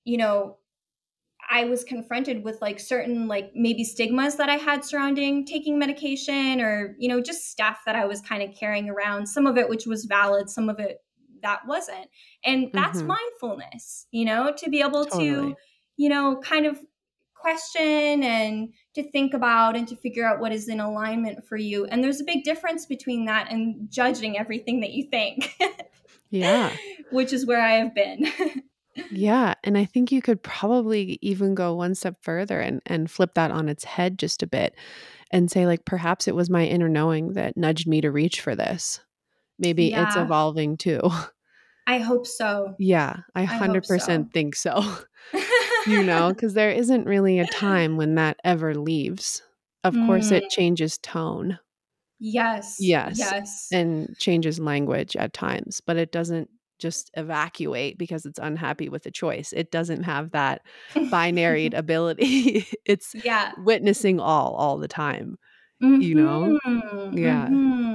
[0.04, 0.56] you know
[1.50, 6.60] i was confronted with like certain like maybe stigmas that i had surrounding taking medication
[6.60, 9.68] or you know just stuff that i was kind of carrying around some of it
[9.68, 10.98] which was valid some of it
[11.42, 12.08] that wasn't
[12.44, 13.08] and that's mm-hmm.
[13.08, 15.28] mindfulness you know to be able totally.
[15.28, 15.54] to
[15.96, 16.78] you know kind of
[17.40, 21.86] question and to think about and to figure out what is in alignment for you.
[21.86, 25.56] And there's a big difference between that and judging everything that you think.
[26.30, 26.72] yeah.
[27.10, 28.30] Which is where I have been.
[29.10, 29.54] yeah.
[29.64, 33.50] And I think you could probably even go one step further and, and flip that
[33.50, 34.74] on its head just a bit
[35.30, 38.56] and say, like, perhaps it was my inner knowing that nudged me to reach for
[38.56, 39.00] this.
[39.58, 40.06] Maybe yeah.
[40.06, 41.00] it's evolving too.
[41.86, 42.74] I hope so.
[42.78, 44.28] Yeah, I, I 100% so.
[44.30, 44.98] think so
[45.86, 49.42] you know, because there isn't really a time when that ever leaves.
[49.84, 50.06] Of mm.
[50.06, 50.50] course, it mm.
[50.50, 51.58] changes tone.
[52.20, 52.76] Yes.
[52.80, 53.18] Yes.
[53.18, 53.68] Yes.
[53.72, 59.10] And changes language at times, but it doesn't just evacuate because it's unhappy with the
[59.10, 59.52] choice.
[59.52, 60.62] It doesn't have that
[61.10, 62.66] binary ability.
[62.84, 63.52] it's yeah.
[63.58, 65.38] witnessing all all the time.
[65.82, 66.00] Mm-hmm.
[66.00, 66.58] You know?
[67.12, 67.46] Yeah.
[67.46, 67.87] Mm-hmm.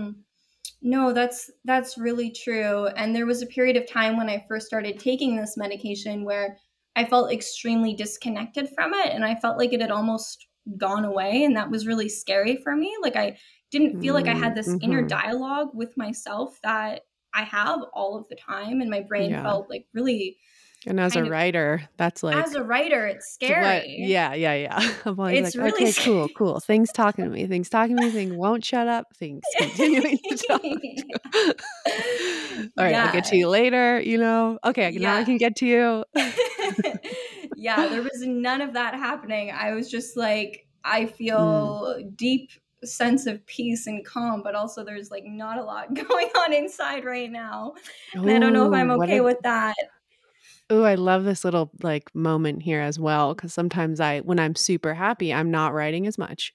[0.85, 2.87] No, that's that's really true.
[2.87, 6.57] And there was a period of time when I first started taking this medication where
[6.95, 10.45] I felt extremely disconnected from it and I felt like it had almost
[10.77, 12.93] gone away and that was really scary for me.
[13.01, 13.37] Like I
[13.71, 14.83] didn't feel like I had this mm-hmm.
[14.83, 17.01] inner dialogue with myself that
[17.33, 19.41] I have all of the time and my brain yeah.
[19.41, 20.37] felt like really
[20.85, 23.63] and as a writer, that's like as a writer, it's scary.
[23.63, 24.93] What, yeah, yeah, yeah.
[25.05, 26.05] I'm always it's like, really okay, scary.
[26.05, 26.59] cool, cool.
[26.59, 30.37] Things talking to me, things talking to me, thing won't shut up, things continuing to
[30.37, 30.61] talk.
[30.63, 30.73] All
[32.83, 33.05] right, yeah.
[33.05, 34.01] I'll get to you later.
[34.01, 34.99] You know, okay, yeah.
[34.99, 36.03] now I can get to you.
[37.55, 39.51] yeah, there was none of that happening.
[39.51, 42.17] I was just like, I feel mm.
[42.17, 42.51] deep
[42.85, 47.05] sense of peace and calm, but also there's like not a lot going on inside
[47.05, 47.73] right now.
[48.13, 49.75] And I don't know if I'm okay a, with that.
[50.69, 54.55] Oh, I love this little like moment here as well because sometimes I when I'm
[54.55, 56.53] super happy, I'm not writing as much.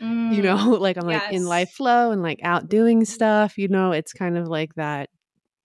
[0.00, 1.22] Mm, you know, like I'm yes.
[1.24, 4.74] like in life flow and like out doing stuff, you know, it's kind of like
[4.74, 5.08] that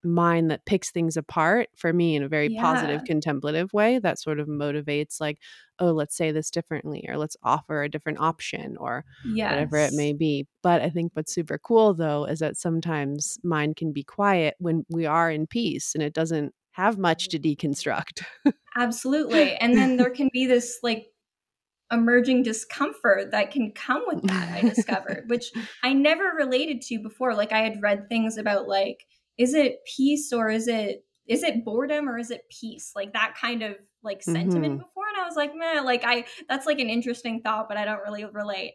[0.04, 2.62] mind that picks things apart for me in a very yeah.
[2.62, 5.38] positive contemplative way that sort of motivates like
[5.80, 9.52] oh let's say this differently or let's offer a different option or yes.
[9.52, 13.76] whatever it may be but i think what's super cool though is that sometimes mind
[13.76, 18.24] can be quiet when we are in peace and it doesn't have much to deconstruct.
[18.78, 19.56] Absolutely.
[19.56, 21.08] And then there can be this like
[21.92, 25.52] emerging discomfort that can come with that, I discovered, which
[25.84, 27.36] I never related to before.
[27.36, 29.06] Like I had read things about like,
[29.38, 32.92] is it peace or is it is it boredom or is it peace?
[32.96, 34.78] Like that kind of like sentiment mm-hmm.
[34.78, 35.04] before.
[35.14, 38.02] And I was like, man, like I that's like an interesting thought, but I don't
[38.02, 38.74] really relate.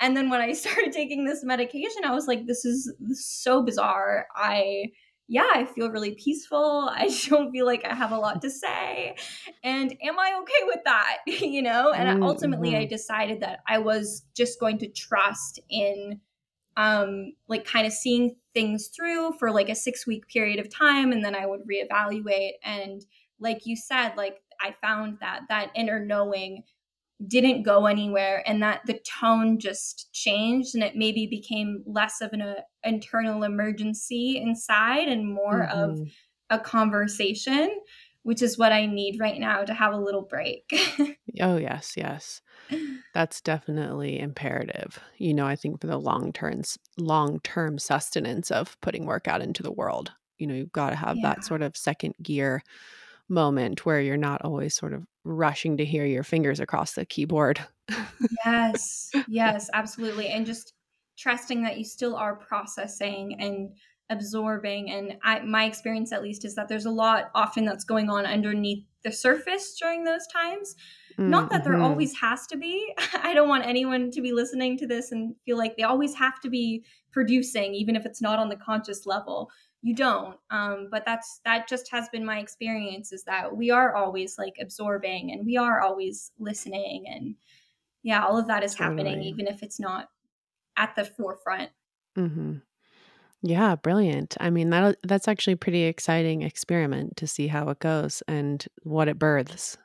[0.00, 3.42] And then when I started taking this medication, I was like, this is, this is
[3.42, 4.26] so bizarre.
[4.34, 4.86] I
[5.26, 6.88] yeah, I feel really peaceful.
[6.92, 9.16] I don't feel like I have a lot to say.
[9.62, 11.18] And am I okay with that?
[11.26, 11.92] you know?
[11.92, 12.22] And mm-hmm.
[12.22, 12.88] ultimately, I mm-hmm.
[12.88, 16.20] decided that I was just going to trust in,
[16.76, 21.12] um, like, kind of seeing things through for like a six week period of time.
[21.12, 22.52] And then I would reevaluate.
[22.62, 23.04] And
[23.40, 26.62] like you said, like, I found that that inner knowing
[27.28, 32.32] didn't go anywhere and that the tone just changed and it maybe became less of
[32.32, 35.78] an uh, internal emergency inside and more mm-hmm.
[35.78, 36.00] of
[36.50, 37.70] a conversation
[38.22, 40.70] which is what i need right now to have a little break
[41.40, 42.40] oh yes yes
[43.14, 46.62] that's definitely imperative you know i think for the long term
[46.98, 50.96] long term sustenance of putting work out into the world you know you've got to
[50.96, 51.34] have yeah.
[51.34, 52.62] that sort of second gear
[53.28, 57.60] moment where you're not always sort of rushing to hear your fingers across the keyboard.
[58.44, 60.28] yes, yes, absolutely.
[60.28, 60.72] And just
[61.16, 63.70] trusting that you still are processing and
[64.10, 64.90] absorbing.
[64.90, 68.26] And I, my experience, at least, is that there's a lot often that's going on
[68.26, 70.74] underneath the surface during those times.
[71.18, 71.30] Mm-hmm.
[71.30, 71.82] Not that there mm-hmm.
[71.82, 72.92] always has to be.
[73.22, 76.40] I don't want anyone to be listening to this and feel like they always have
[76.40, 79.50] to be producing, even if it's not on the conscious level
[79.84, 80.38] you don't.
[80.50, 84.54] Um, but that's that just has been my experience is that we are always like
[84.58, 87.34] absorbing and we are always listening and
[88.02, 89.04] yeah all of that is totally.
[89.04, 90.08] happening even if it's not
[90.78, 91.68] at the forefront.
[92.16, 92.54] Mm-hmm.
[93.42, 94.38] yeah brilliant.
[94.40, 98.66] I mean that that's actually a pretty exciting experiment to see how it goes and
[98.84, 99.76] what it births.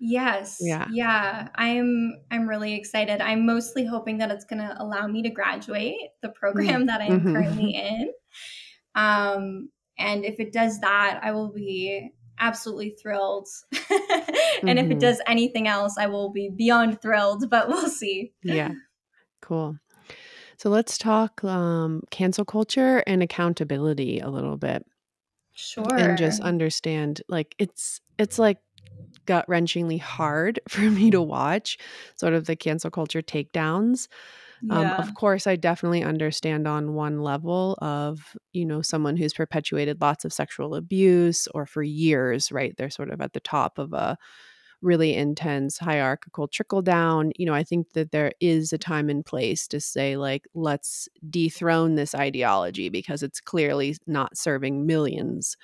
[0.00, 0.58] Yes.
[0.60, 0.88] Yeah.
[0.90, 1.46] Yeah.
[1.54, 3.20] I'm i'm really excited.
[3.20, 6.86] I'm mostly hoping that it's going to allow me to graduate the program mm-hmm.
[6.86, 7.32] that i'm mm-hmm.
[7.32, 8.10] currently in
[8.94, 9.68] um,
[9.98, 13.48] and if it does that, I will be absolutely thrilled.
[13.72, 14.68] and mm-hmm.
[14.68, 14.98] if it mm-hmm.
[14.98, 18.32] does anything else, I will be beyond thrilled, but we'll see.
[18.42, 18.72] Yeah.
[19.40, 19.78] Cool.
[20.56, 24.84] So let's talk um, cancel culture and accountability a little bit.
[25.52, 25.94] Sure.
[25.94, 28.58] And just understand like it's it's like
[29.26, 31.78] gut wrenchingly hard for me to watch
[32.16, 34.08] sort of the cancel culture takedowns
[34.66, 34.94] yeah.
[34.94, 40.00] Um, of course, I definitely understand on one level of, you know, someone who's perpetuated
[40.00, 42.74] lots of sexual abuse or for years, right?
[42.76, 44.16] They're sort of at the top of a
[44.80, 47.32] really intense hierarchical trickle down.
[47.36, 51.08] You know, I think that there is a time and place to say, like, let's
[51.30, 55.56] dethrone this ideology because it's clearly not serving millions,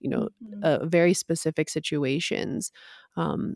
[0.00, 0.60] you know, mm-hmm.
[0.62, 2.70] uh, very specific situations.
[3.16, 3.54] Um,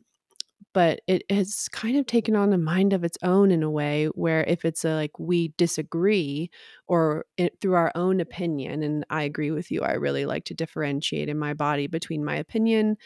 [0.75, 4.07] but it has kind of taken on a mind of its own in a way
[4.15, 6.51] where if it's a like we disagree
[6.87, 10.55] or it, through our own opinion and i agree with you i really like to
[10.55, 12.97] differentiate in my body between my opinion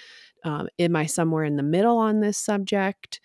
[0.45, 3.21] um, am i somewhere in the middle on this subject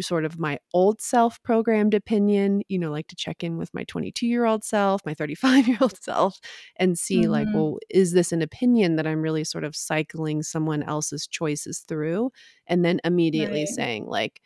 [0.00, 3.84] sort of my old self programmed opinion, you know, like to check in with my
[3.84, 6.38] 22 year old self, my 35 year old self,
[6.76, 7.30] and see, mm-hmm.
[7.30, 11.84] like, well, is this an opinion that I'm really sort of cycling someone else's choices
[11.86, 12.30] through?
[12.66, 13.68] And then immediately right.
[13.68, 14.40] saying, like,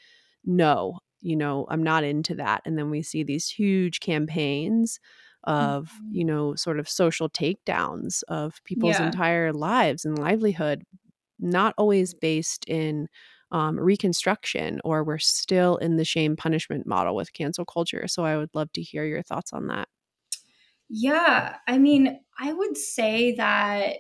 [0.45, 2.63] no, you know, I'm not into that.
[2.65, 5.01] And then we see these huge campaigns
[5.45, 6.15] of, mm-hmm.
[6.15, 9.07] you know, sort of social takedowns of people's yeah.
[9.07, 10.83] entire lives and livelihood,
[11.39, 13.09] not always based in
[13.51, 18.07] um, reconstruction or we're still in the shame punishment model with cancel culture.
[18.07, 19.89] So I would love to hear your thoughts on that.
[20.91, 23.97] Yeah, I mean, I would say that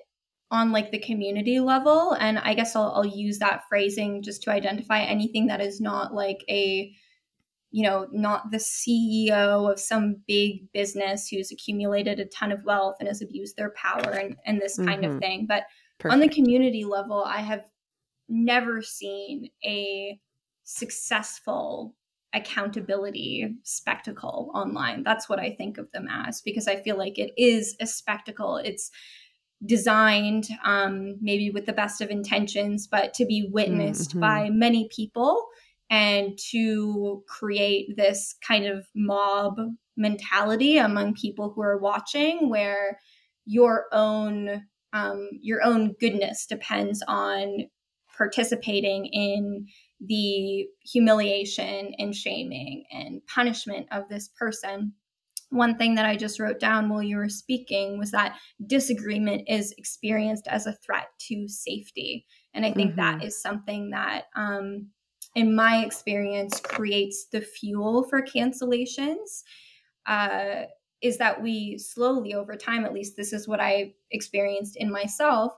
[0.50, 4.50] on like the community level, and I guess I'll, I'll use that phrasing just to
[4.50, 6.94] identify anything that is not like a
[7.70, 12.96] you know, not the CEO of some big business who's accumulated a ton of wealth
[12.98, 15.16] and has abused their power and, and this kind mm-hmm.
[15.16, 15.46] of thing.
[15.46, 15.64] But
[15.98, 16.14] Perfect.
[16.14, 17.64] on the community level, I have
[18.28, 20.18] never seen a
[20.64, 21.94] successful
[22.34, 25.02] accountability spectacle online.
[25.02, 28.58] That's what I think of them as because I feel like it is a spectacle.
[28.58, 28.90] It's
[29.64, 34.20] designed um, maybe with the best of intentions, but to be witnessed mm-hmm.
[34.20, 35.46] by many people
[35.90, 39.58] and to create this kind of mob
[39.96, 42.98] mentality among people who are watching where
[43.46, 47.66] your own um, your own goodness depends on
[48.18, 49.66] participating in
[50.00, 54.92] the humiliation and shaming and punishment of this person.
[55.50, 59.72] One thing that I just wrote down while you were speaking was that disagreement is
[59.78, 62.26] experienced as a threat to safety.
[62.52, 63.18] And I think mm-hmm.
[63.18, 64.88] that is something that, um,
[65.34, 69.42] in my experience, creates the fuel for cancellations.
[70.06, 70.64] Uh,
[71.00, 75.52] is that we slowly over time, at least this is what I experienced in myself,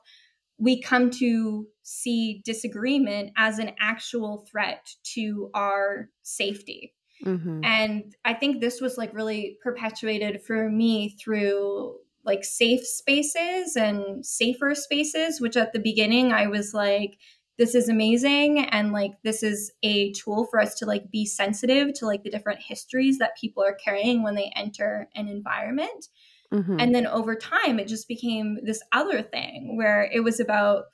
[0.61, 6.95] we come to see disagreement as an actual threat to our safety.
[7.25, 7.65] Mm-hmm.
[7.65, 14.25] And I think this was like really perpetuated for me through like safe spaces and
[14.25, 17.17] safer spaces, which at the beginning I was like,
[17.59, 18.65] this is amazing.
[18.67, 22.31] And like, this is a tool for us to like be sensitive to like the
[22.31, 26.09] different histories that people are carrying when they enter an environment.
[26.53, 26.81] Mm-hmm.
[26.81, 30.85] And then over time, it just became this other thing where it was about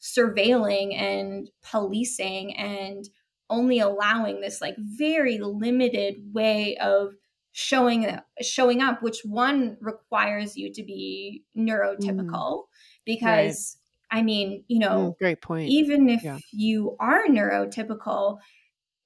[0.00, 3.08] surveilling and policing and
[3.50, 7.14] only allowing this like very limited way of
[7.52, 12.62] showing showing up which one requires you to be neurotypical mm.
[13.04, 13.76] because
[14.12, 14.20] right.
[14.20, 16.38] i mean you know mm, great point even if yeah.
[16.52, 18.38] you are neurotypical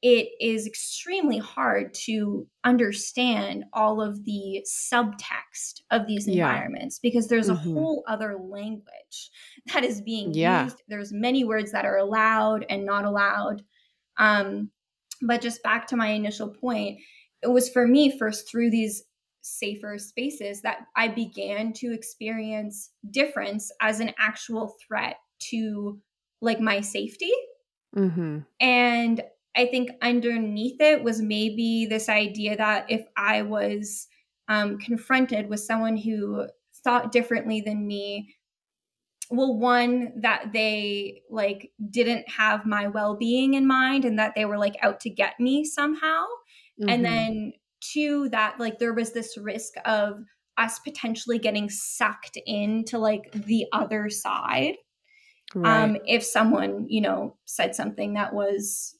[0.04, 7.08] it is extremely hard to understand all of the subtext of these environments yeah.
[7.08, 7.70] because there's mm-hmm.
[7.70, 9.30] a whole other language
[9.72, 10.64] that is being yeah.
[10.64, 10.82] used.
[10.88, 13.62] There's many words that are allowed and not allowed.
[14.18, 14.70] Um,
[15.22, 16.98] but just back to my initial point,
[17.42, 19.04] it was for me first through these
[19.40, 25.16] safer spaces that I began to experience difference as an actual threat
[25.50, 25.98] to
[26.42, 27.32] like my safety.
[27.96, 28.40] Mm-hmm.
[28.60, 29.22] And
[29.56, 34.08] I think underneath it was maybe this idea that if I was
[34.48, 36.46] um, confronted with someone who
[36.82, 38.34] thought differently than me,
[39.30, 44.44] well, one, that they like didn't have my well being in mind and that they
[44.44, 46.24] were like out to get me somehow.
[46.80, 46.88] Mm-hmm.
[46.88, 50.24] And then two, that like there was this risk of
[50.58, 54.74] us potentially getting sucked into like the other side.
[55.54, 55.82] Right.
[55.82, 58.96] Um, if someone, you know, said something that was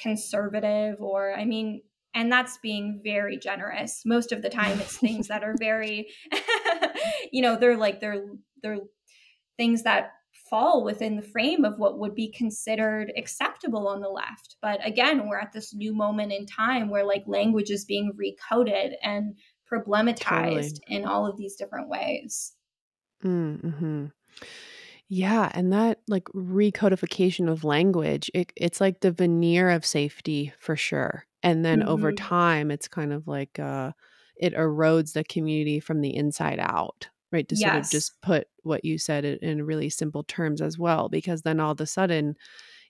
[0.00, 1.82] conservative or i mean
[2.14, 6.08] and that's being very generous most of the time it's things that are very
[7.32, 8.24] you know they're like they're
[8.62, 8.78] they're
[9.56, 10.12] things that
[10.50, 15.28] fall within the frame of what would be considered acceptable on the left but again
[15.28, 19.34] we're at this new moment in time where like language is being recoded and
[19.72, 20.80] problematized totally.
[20.88, 22.52] in all of these different ways
[23.24, 24.06] mm-hmm.
[25.08, 30.76] Yeah, and that like recodification of language, it, it's like the veneer of safety for
[30.76, 31.26] sure.
[31.42, 33.92] And then over hmm time, it's kind of like uh,
[34.36, 37.46] it erodes the community from the inside out, right?
[37.48, 41.08] To sort of just put what you said in, in really simple terms as well,
[41.10, 42.34] because then all of a sudden,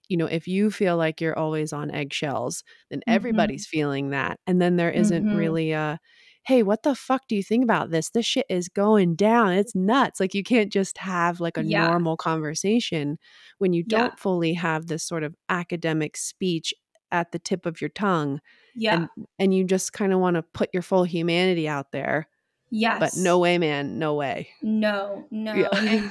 [0.08, 4.38] you know, if you feel like you're always on eggshells, then hmm everybody's feeling that.
[4.46, 5.98] And then there isn't hmm really a
[6.44, 8.10] hey, what the fuck do you think about this?
[8.10, 9.52] This shit is going down.
[9.52, 10.20] It's nuts.
[10.20, 11.86] Like you can't just have like a yeah.
[11.86, 13.18] normal conversation
[13.58, 14.16] when you don't yeah.
[14.18, 16.74] fully have this sort of academic speech
[17.10, 18.40] at the tip of your tongue.
[18.74, 18.94] Yeah.
[19.16, 22.28] And, and you just kind of want to put your full humanity out there.
[22.70, 23.00] Yes.
[23.00, 23.98] But no way, man.
[23.98, 24.48] No way.
[24.62, 25.54] No, no.
[25.54, 25.68] Yeah.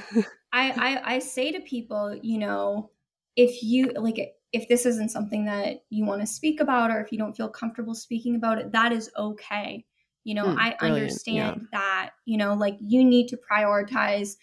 [0.52, 2.90] I, I, I say to people, you know,
[3.36, 7.10] if you like if this isn't something that you want to speak about or if
[7.10, 9.84] you don't feel comfortable speaking about it, that is okay.
[10.24, 11.78] You know, mm, I understand yeah.
[11.78, 14.36] that, you know, like you need to prioritize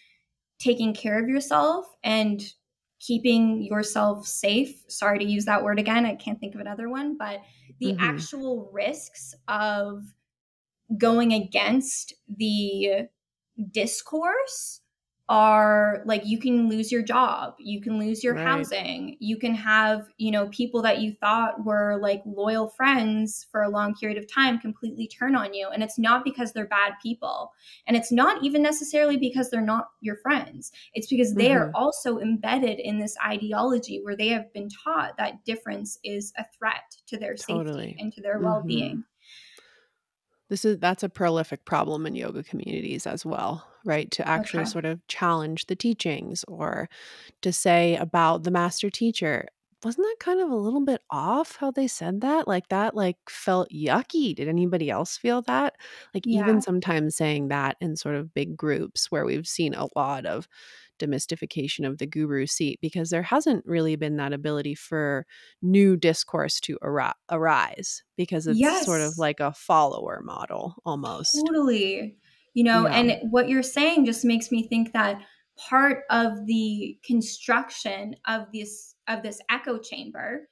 [0.60, 2.42] taking care of yourself and
[3.00, 4.84] keeping yourself safe.
[4.88, 6.06] Sorry to use that word again.
[6.06, 7.42] I can't think of another one, but
[7.80, 8.04] the mm-hmm.
[8.04, 10.04] actual risks of
[10.98, 13.08] going against the
[13.72, 14.81] discourse
[15.30, 18.46] are like you can lose your job you can lose your right.
[18.46, 23.62] housing you can have you know people that you thought were like loyal friends for
[23.62, 26.94] a long period of time completely turn on you and it's not because they're bad
[27.02, 27.52] people
[27.88, 31.64] and it's not even necessarily because they're not your friends it's because they mm-hmm.
[31.64, 36.46] are also embedded in this ideology where they have been taught that difference is a
[36.58, 37.86] threat to their totally.
[37.86, 38.46] safety and to their mm-hmm.
[38.46, 39.04] well-being
[40.50, 44.70] this is that's a prolific problem in yoga communities as well right to actually okay.
[44.70, 46.90] sort of challenge the teachings or
[47.42, 49.48] to say about the master teacher
[49.84, 53.18] wasn't that kind of a little bit off how they said that like that like
[53.28, 55.76] felt yucky did anybody else feel that
[56.14, 56.42] like yeah.
[56.42, 60.48] even sometimes saying that in sort of big groups where we've seen a lot of
[61.02, 65.26] demystification of the guru seat because there hasn't really been that ability for
[65.62, 68.86] new discourse to ar- arise because it's yes.
[68.86, 71.36] sort of like a follower model almost.
[71.48, 72.16] Totally.
[72.54, 72.96] You know, yeah.
[72.96, 75.22] and what you're saying just makes me think that
[75.58, 80.48] part of the construction of this of this echo chamber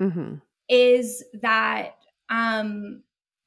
[0.00, 0.36] mm-hmm.
[0.68, 1.96] is that
[2.30, 3.02] um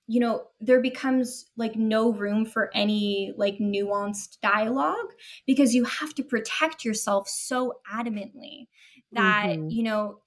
[0.07, 5.13] you know there becomes like no room for any like nuanced dialogue
[5.47, 8.67] because you have to protect yourself so adamantly
[9.11, 9.69] that mm-hmm.
[9.69, 10.19] you know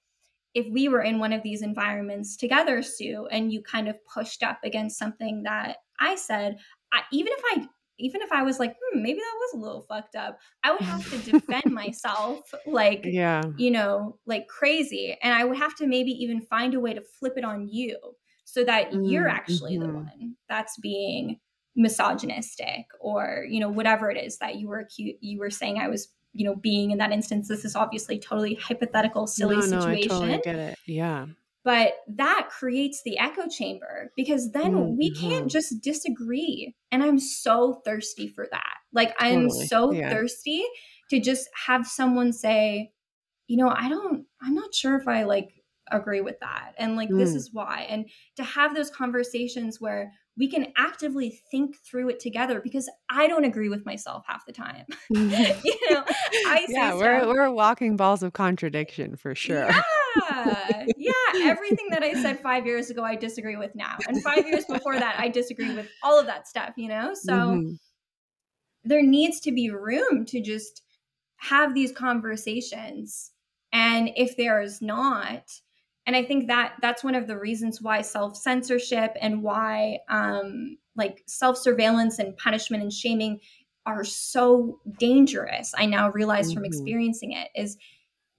[0.53, 4.43] if we were in one of these environments together sue and you kind of pushed
[4.43, 6.57] up against something that i said
[6.93, 7.67] I, even if i
[7.99, 10.81] even if i was like hmm, maybe that was a little fucked up i would
[10.81, 13.41] have to defend myself like yeah.
[13.57, 17.01] you know like crazy and i would have to maybe even find a way to
[17.19, 17.97] flip it on you
[18.45, 19.87] so that mm, you're actually mm-hmm.
[19.87, 21.39] the one that's being
[21.75, 25.87] misogynistic or you know whatever it is that you were acute you were saying i
[25.87, 27.47] was you know being in that instance.
[27.47, 30.77] This is obviously totally hypothetical silly no, situation I totally get it.
[30.85, 31.25] Yeah
[31.67, 34.97] but that creates the echo chamber because then mm-hmm.
[34.97, 40.09] we can't just disagree and i'm so thirsty for that like i'm so yeah.
[40.09, 40.63] thirsty
[41.09, 42.91] to just have someone say
[43.47, 45.49] you know, I don't, I'm not sure if I like
[45.89, 46.73] agree with that.
[46.77, 47.17] And like, mm.
[47.17, 47.87] this is why.
[47.89, 48.05] And
[48.35, 53.45] to have those conversations where we can actively think through it together because I don't
[53.45, 54.85] agree with myself half the time.
[55.09, 55.25] you
[55.89, 56.03] know,
[56.45, 59.69] I yeah, we're, we're walking balls of contradiction for sure.
[59.69, 59.81] Yeah.
[60.97, 61.13] Yeah.
[61.35, 63.97] Everything that I said five years ago, I disagree with now.
[64.07, 67.13] And five years before that, I disagree with all of that stuff, you know?
[67.13, 67.73] So mm-hmm.
[68.83, 70.81] there needs to be room to just
[71.37, 73.31] have these conversations.
[73.71, 75.43] And if there is not,
[76.07, 81.21] and i think that that's one of the reasons why self-censorship and why um, like
[81.27, 83.39] self-surveillance and punishment and shaming
[83.85, 86.55] are so dangerous i now realize mm-hmm.
[86.55, 87.77] from experiencing it is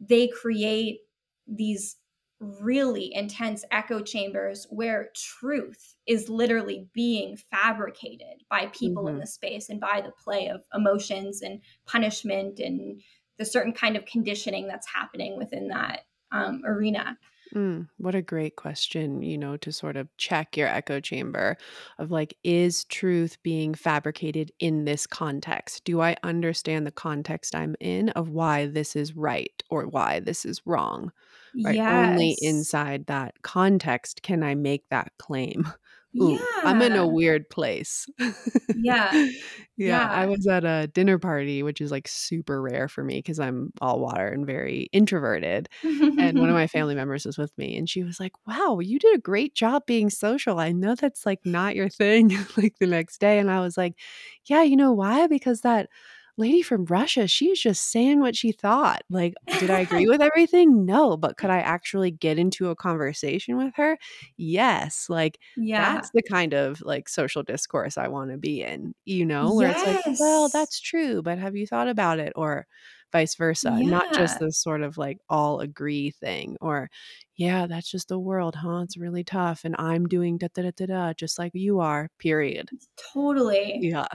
[0.00, 1.00] they create
[1.48, 1.96] these
[2.40, 9.14] really intense echo chambers where truth is literally being fabricated by people mm-hmm.
[9.14, 13.00] in the space and by the play of emotions and punishment and
[13.38, 17.16] the certain kind of conditioning that's happening within that um, arena
[17.54, 21.56] Mm, what a great question, you know, to sort of check your echo chamber
[21.98, 25.84] of like, is truth being fabricated in this context?
[25.84, 30.44] Do I understand the context I'm in of why this is right or why this
[30.44, 31.10] is wrong?
[31.64, 31.82] Right.
[31.88, 35.66] Only inside that context can I make that claim.
[36.16, 38.06] Ooh, I'm in a weird place.
[38.72, 39.12] Yeah.
[39.76, 43.40] yeah, I was at a dinner party, which is like super rare for me because
[43.40, 45.68] I'm all water and very introverted.
[46.18, 48.98] And one of my family members was with me, and she was like, Wow, you
[48.98, 50.58] did a great job being social.
[50.58, 53.38] I know that's like not your thing, like the next day.
[53.38, 53.94] And I was like,
[54.46, 55.26] Yeah, you know why?
[55.28, 55.88] Because that
[56.38, 59.02] lady from Russia, she's just saying what she thought.
[59.10, 60.86] Like, did I agree with everything?
[60.86, 63.98] No, but could I actually get into a conversation with her?
[64.36, 65.06] Yes.
[65.08, 65.94] Like, yeah.
[65.94, 69.68] that's the kind of like social discourse I want to be in, you know, where
[69.68, 69.96] yes.
[69.98, 72.32] it's like, well, that's true, but have you thought about it?
[72.36, 72.66] Or
[73.10, 73.88] vice versa, yeah.
[73.88, 76.90] not just this sort of like all agree thing or,
[77.36, 78.80] yeah, that's just the world, huh?
[78.84, 79.64] It's really tough.
[79.64, 82.68] And I'm doing da da da da da, just like you are, period.
[83.12, 83.78] Totally.
[83.80, 84.06] Yeah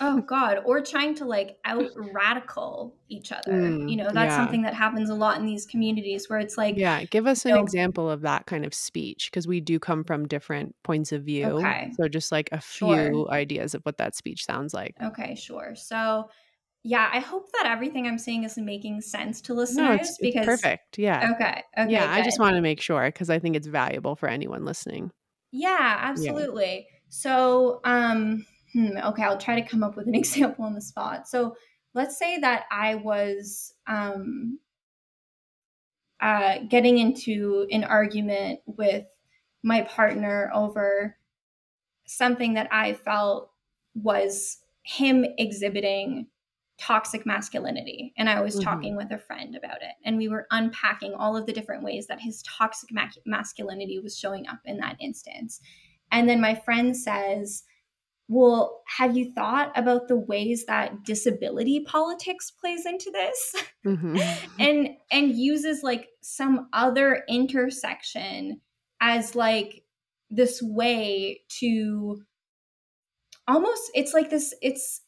[0.00, 4.36] oh god or trying to like out radical each other mm, you know that's yeah.
[4.36, 7.52] something that happens a lot in these communities where it's like yeah give us an
[7.52, 11.24] know, example of that kind of speech because we do come from different points of
[11.24, 11.90] view okay.
[11.98, 13.30] so just like a few sure.
[13.30, 16.24] ideas of what that speech sounds like okay sure so
[16.82, 20.46] yeah i hope that everything i'm saying is making sense to listeners no, it's, because
[20.46, 22.10] it's perfect yeah okay okay yeah good.
[22.10, 25.10] i just want to make sure because i think it's valuable for anyone listening
[25.52, 26.96] yeah absolutely yeah.
[27.08, 28.46] so um
[28.76, 31.26] hmm, okay, I'll try to come up with an example on the spot.
[31.26, 31.56] So
[31.94, 34.58] let's say that I was um,
[36.20, 39.06] uh, getting into an argument with
[39.62, 41.16] my partner over
[42.06, 43.50] something that I felt
[43.94, 46.26] was him exhibiting
[46.78, 48.12] toxic masculinity.
[48.18, 48.64] And I was mm-hmm.
[48.64, 49.94] talking with a friend about it.
[50.04, 54.18] And we were unpacking all of the different ways that his toxic ma- masculinity was
[54.18, 55.62] showing up in that instance.
[56.12, 57.64] And then my friend says,
[58.28, 63.54] well have you thought about the ways that disability politics plays into this
[63.86, 64.18] mm-hmm.
[64.58, 68.60] and and uses like some other intersection
[69.00, 69.82] as like
[70.30, 72.20] this way to
[73.46, 75.02] almost it's like this it's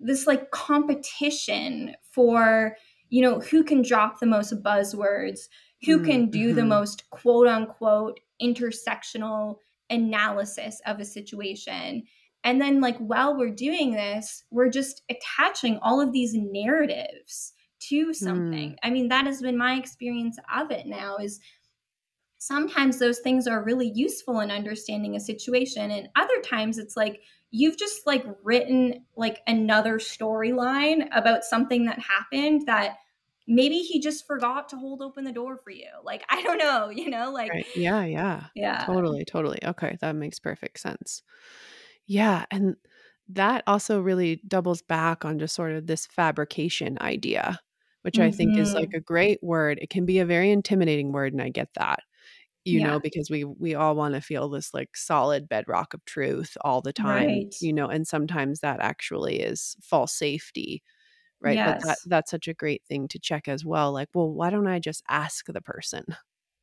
[0.00, 2.76] this like competition for
[3.08, 5.42] you know who can drop the most buzzwords
[5.84, 6.56] who can do mm-hmm.
[6.56, 9.56] the most quote unquote intersectional
[9.90, 12.02] analysis of a situation
[12.44, 17.52] and then, like, while we're doing this, we're just attaching all of these narratives
[17.88, 18.70] to something.
[18.70, 18.76] Mm.
[18.82, 21.40] I mean, that has been my experience of it now is
[22.38, 25.90] sometimes those things are really useful in understanding a situation.
[25.90, 27.20] And other times it's like,
[27.50, 32.96] you've just like written like another storyline about something that happened that
[33.46, 35.88] maybe he just forgot to hold open the door for you.
[36.04, 37.66] Like, I don't know, you know, like, right.
[37.74, 39.58] yeah, yeah, yeah, totally, totally.
[39.64, 39.96] Okay.
[40.00, 41.22] That makes perfect sense.
[42.08, 42.76] Yeah, and
[43.28, 47.60] that also really doubles back on just sort of this fabrication idea,
[48.02, 48.94] which I think is like mm-hmm.
[48.94, 49.78] a great word.
[49.82, 52.00] It can be a very intimidating word, and I get that.
[52.64, 52.82] You Yeah.
[52.82, 56.82] know, because we we all want to feel this like solid bedrock of truth all
[56.82, 57.54] the time, Right.
[57.60, 60.82] you know, and sometimes that actually is false safety,
[61.42, 61.60] right?
[61.64, 63.92] But that that's such a great thing to check as well.
[63.92, 66.06] Like, well, why don't I just ask the person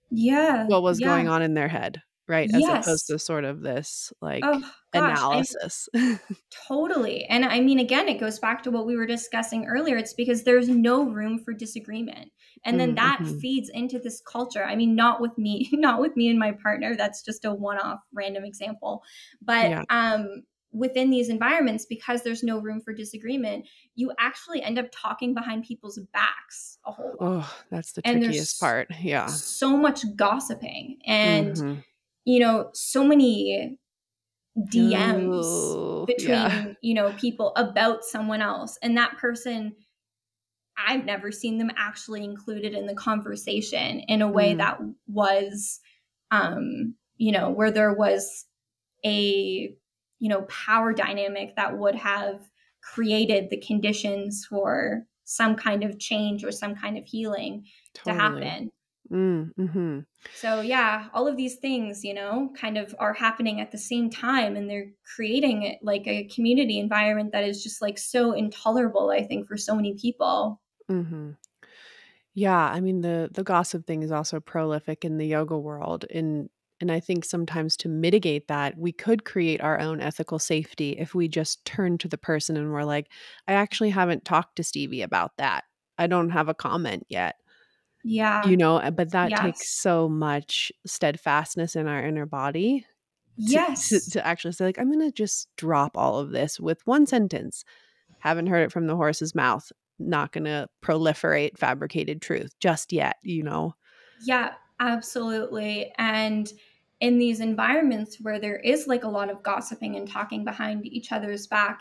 [0.10, 0.68] Yeah.
[0.68, 2.02] what was going on in their head?
[2.28, 4.62] Right as opposed to sort of this like oh,
[4.94, 5.88] analysis
[6.68, 10.14] totally and i mean again it goes back to what we were discussing earlier it's
[10.14, 12.32] because there's no room for disagreement
[12.66, 13.38] and then that mm-hmm.
[13.38, 16.96] feeds into this culture i mean not with me not with me and my partner
[16.96, 19.04] that's just a one-off random example
[19.42, 19.84] but yeah.
[19.90, 23.66] um within these environments because there's no room for disagreement
[23.96, 28.60] you actually end up talking behind people's backs a whole lot oh that's the trickiest
[28.60, 31.80] part yeah so much gossiping and mm-hmm.
[32.26, 33.78] You know so many
[34.74, 36.66] dms Ooh, between yeah.
[36.82, 39.76] you know people about someone else and that person
[40.78, 44.58] i've never seen them actually included in the conversation in a way mm.
[44.58, 45.80] that was
[46.32, 48.46] um you know where there was
[49.06, 49.74] a
[50.20, 52.42] you know power dynamic that would have
[52.82, 58.16] created the conditions for some kind of change or some kind of healing totally.
[58.16, 58.72] to happen
[59.12, 60.00] mm, mm-hmm.
[60.36, 64.10] so yeah all of these things you know kind of are happening at the same
[64.10, 69.24] time and they're creating like a community environment that is just like so intolerable i
[69.24, 71.32] think for so many people mm-hmm.
[72.34, 76.50] yeah i mean the the gossip thing is also prolific in the yoga world and
[76.82, 81.16] and I think sometimes to mitigate that, we could create our own ethical safety if
[81.16, 83.08] we just turn to the person and we're like,
[83.48, 85.64] I actually haven't talked to Stevie about that.
[85.98, 87.36] I don't have a comment yet.
[88.08, 88.46] Yeah.
[88.46, 89.40] You know, but that yes.
[89.40, 92.82] takes so much steadfastness in our inner body.
[92.82, 92.86] To,
[93.38, 93.90] yes.
[93.90, 97.08] To, to actually say, like, I'm going to just drop all of this with one
[97.08, 97.66] sentence.
[98.20, 99.72] Haven't heard it from the horse's mouth.
[99.98, 103.74] Not going to proliferate fabricated truth just yet, you know?
[104.24, 104.54] Yeah.
[104.80, 105.94] Absolutely.
[105.98, 106.52] And
[107.00, 111.14] in these environments where there is like a lot of gossiping and talking behind each
[111.14, 111.80] other's back,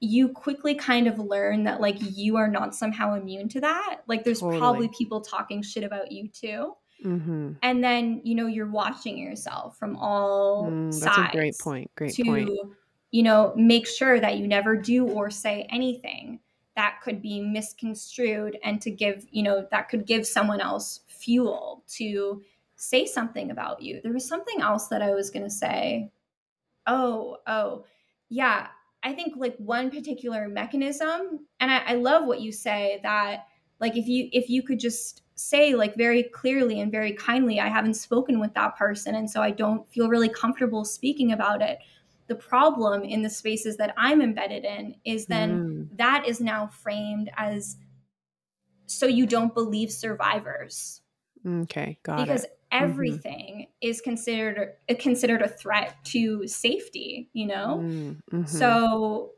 [0.00, 4.00] you quickly kind of learn that like you are not somehow immune to that.
[4.06, 4.58] Like there's totally.
[4.58, 6.74] probably people talking shit about you too.
[7.04, 7.52] Mm-hmm.
[7.62, 11.16] And then, you know, you're watching yourself from all mm, sides.
[11.16, 11.90] That's a great point.
[11.96, 12.50] Great to, point.
[13.10, 16.40] You know, make sure that you never do or say anything
[16.76, 21.82] that could be misconstrued and to give, you know, that could give someone else fuel
[21.88, 22.42] to
[22.76, 24.00] say something about you.
[24.02, 26.10] There was something else that I was going to say.
[26.86, 27.84] Oh, oh,
[28.28, 28.68] yeah.
[29.02, 33.46] I think like one particular mechanism, and I, I love what you say that
[33.80, 37.68] like if you if you could just say like very clearly and very kindly, I
[37.68, 41.78] haven't spoken with that person, and so I don't feel really comfortable speaking about it.
[42.26, 45.50] The problem in the spaces that I'm embedded in is then
[45.90, 45.96] mm.
[45.96, 47.76] that is now framed as
[48.86, 51.00] so you don't believe survivors
[51.46, 52.58] Okay, got because it.
[52.72, 52.84] Mm-hmm.
[52.84, 53.88] everything mm-hmm.
[53.88, 57.80] is considered considered a threat to safety, you know?
[57.82, 58.44] Mm-hmm.
[58.44, 59.32] So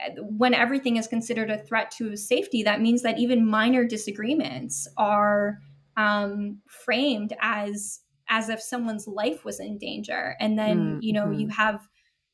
[0.00, 4.88] eh, when everything is considered a threat to safety, that means that even minor disagreements
[4.96, 5.58] are
[5.98, 8.00] um, framed as
[8.30, 10.98] as if someone's life was in danger, and then mm-hmm.
[11.02, 11.50] you know you mm-hmm.
[11.50, 11.86] have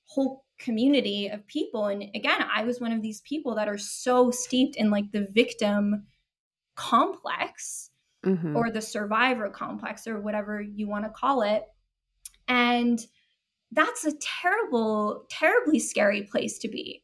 [0.05, 1.87] whole community of people.
[1.87, 5.27] And again, I was one of these people that are so steeped in like the
[5.33, 6.07] victim
[6.77, 7.90] complex
[8.25, 8.57] mm-hmm.
[8.57, 11.65] or the survivor complex or whatever you want to call it.
[12.49, 12.99] And
[13.73, 17.03] that's a terrible, terribly scary place to be.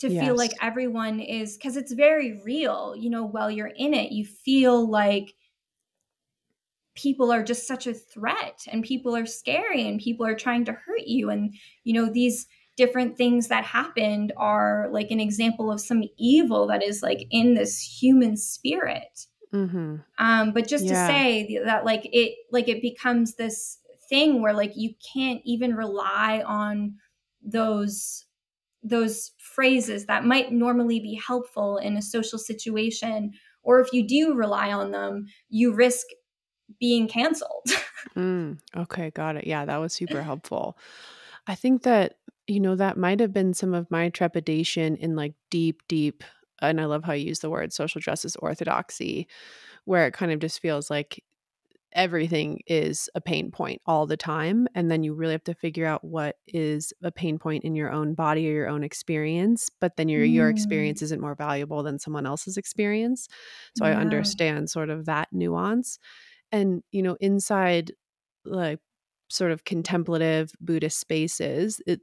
[0.00, 0.24] To yes.
[0.24, 2.94] feel like everyone is, because it's very real.
[2.96, 5.34] You know, while you're in it, you feel like
[6.94, 10.72] people are just such a threat and people are scary and people are trying to
[10.72, 11.28] hurt you.
[11.28, 12.46] And, you know, these
[12.78, 17.52] different things that happened are like an example of some evil that is like in
[17.52, 19.96] this human spirit Mm-hmm.
[20.18, 21.06] Um, but just yeah.
[21.06, 23.78] to say that, like it, like it becomes this
[24.08, 26.96] thing where like you can't even rely on
[27.42, 28.26] those
[28.82, 33.32] those phrases that might normally be helpful in a social situation,
[33.62, 36.06] or if you do rely on them, you risk
[36.78, 37.66] being canceled.
[38.16, 39.46] mm, okay, got it.
[39.46, 40.78] Yeah, that was super helpful.
[41.46, 45.34] I think that you know that might have been some of my trepidation in like
[45.50, 46.24] deep, deep
[46.60, 49.28] and I love how you use the word social justice orthodoxy,
[49.84, 51.22] where it kind of just feels like
[51.92, 54.68] everything is a pain point all the time.
[54.74, 57.90] And then you really have to figure out what is a pain point in your
[57.90, 59.70] own body or your own experience.
[59.80, 60.32] But then your mm.
[60.32, 63.28] your experience isn't more valuable than someone else's experience.
[63.76, 63.92] So yeah.
[63.92, 65.98] I understand sort of that nuance.
[66.52, 67.92] And, you know, inside
[68.44, 68.78] like
[69.28, 72.00] sort of contemplative Buddhist spaces, it,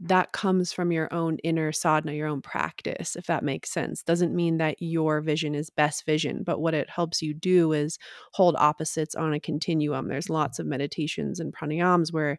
[0.00, 4.02] that comes from your own inner sadhana, your own practice, if that makes sense.
[4.02, 7.98] Doesn't mean that your vision is best vision, but what it helps you do is
[8.32, 10.06] hold opposites on a continuum.
[10.06, 12.38] There's lots of meditations and pranayams where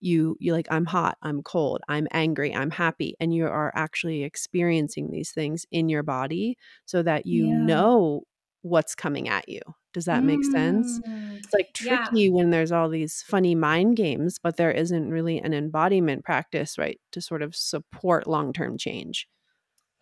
[0.00, 4.22] you you like I'm hot, I'm cold, I'm angry, I'm happy and you are actually
[4.22, 7.58] experiencing these things in your body so that you yeah.
[7.58, 8.22] know
[8.62, 9.60] what's coming at you.
[9.94, 11.00] Does that make sense?
[11.00, 11.38] Mm.
[11.38, 12.30] It's like tricky yeah.
[12.30, 17.00] when there's all these funny mind games, but there isn't really an embodiment practice, right,
[17.12, 19.26] to sort of support long term change.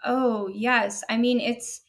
[0.05, 1.03] Oh, yes.
[1.09, 1.83] I mean, it's,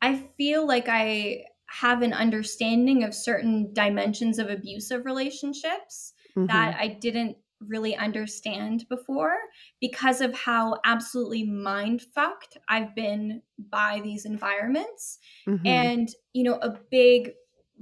[0.00, 6.46] I feel like I have an understanding of certain dimensions of abusive relationships mm-hmm.
[6.46, 9.36] that I didn't really understand before
[9.80, 15.18] because of how absolutely mind fucked I've been by these environments.
[15.46, 15.66] Mm-hmm.
[15.66, 17.32] And, you know, a big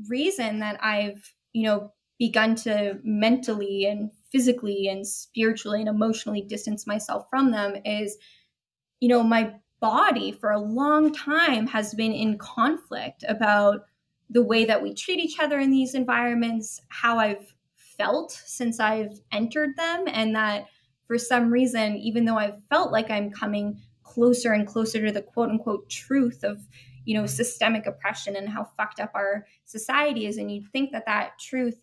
[0.08, 6.86] reason that I've, you know, begun to mentally and physically and spiritually and emotionally distance
[6.86, 8.16] myself from them is,
[9.00, 13.82] you know, my body for a long time has been in conflict about
[14.30, 17.54] the way that we treat each other in these environments, how I've
[17.98, 20.66] felt since I've entered them, and that
[21.06, 25.22] for some reason, even though I've felt like I'm coming closer and closer to the
[25.22, 26.66] quote unquote truth of
[27.04, 31.06] you know systemic oppression and how fucked up our society is and you'd think that
[31.06, 31.82] that truth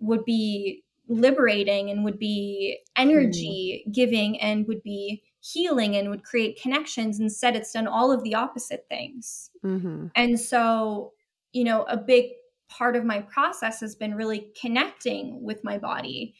[0.00, 3.92] would be liberating and would be energy mm.
[3.92, 8.34] giving and would be healing and would create connections instead it's done all of the
[8.34, 10.06] opposite things mm-hmm.
[10.16, 11.12] and so
[11.52, 12.30] you know a big
[12.68, 16.34] part of my process has been really connecting with my body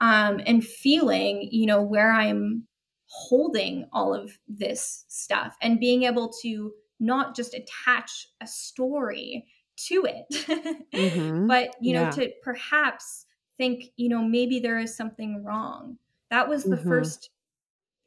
[0.00, 2.66] um, and feeling, you know, where I'm
[3.06, 9.46] holding all of this stuff and being able to not just attach a story
[9.88, 11.46] to it, mm-hmm.
[11.48, 12.10] but, you know, yeah.
[12.10, 15.98] to perhaps think, you know, maybe there is something wrong.
[16.30, 16.88] That was the mm-hmm.
[16.88, 17.30] first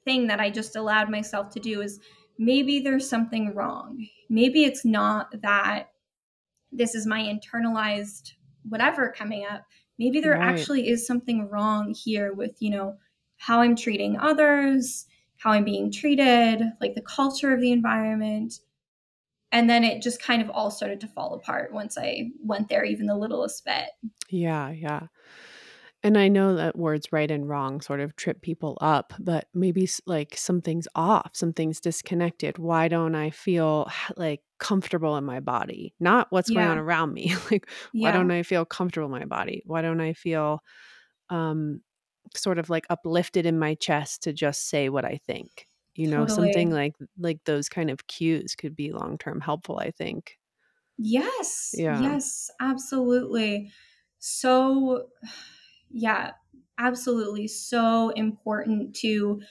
[0.03, 1.99] thing that I just allowed myself to do is
[2.37, 4.07] maybe there's something wrong.
[4.29, 5.89] Maybe it's not that
[6.71, 8.33] this is my internalized
[8.67, 9.65] whatever coming up.
[9.97, 10.41] Maybe there right.
[10.41, 12.97] actually is something wrong here with you know
[13.37, 15.05] how i'm treating others
[15.37, 18.55] how i'm being treated like the culture of the environment.
[19.51, 22.83] And then it just kind of all started to fall apart once i went there
[22.83, 23.89] even the littlest bit.
[24.29, 25.07] Yeah yeah
[26.01, 29.89] and I know that words right and wrong sort of trip people up, but maybe
[30.05, 32.57] like something's off, something's disconnected.
[32.57, 35.93] Why don't I feel like comfortable in my body?
[35.99, 36.61] Not what's yeah.
[36.61, 37.35] going on around me.
[37.51, 38.09] like, yeah.
[38.09, 39.61] why don't I feel comfortable in my body?
[39.65, 40.63] Why don't I feel
[41.29, 41.81] um,
[42.33, 45.67] sort of like uplifted in my chest to just say what I think?
[45.95, 46.53] You know, totally.
[46.53, 50.37] something like like those kind of cues could be long term helpful, I think.
[50.97, 51.71] Yes.
[51.73, 51.99] Yeah.
[51.99, 53.71] Yes, absolutely.
[54.19, 55.07] So
[55.89, 56.31] yeah,
[56.77, 59.41] absolutely so important to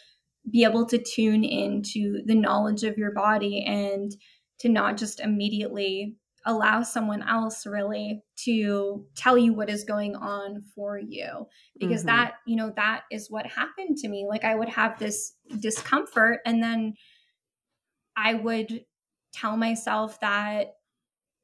[0.51, 4.17] be able to tune into the knowledge of your body and
[4.61, 6.17] to not just immediately
[6.47, 11.47] allow someone else really to tell you what is going on for you
[11.79, 12.17] because mm-hmm.
[12.17, 16.39] that you know that is what happened to me like i would have this discomfort
[16.47, 16.95] and then
[18.17, 18.85] i would
[19.33, 20.75] tell myself that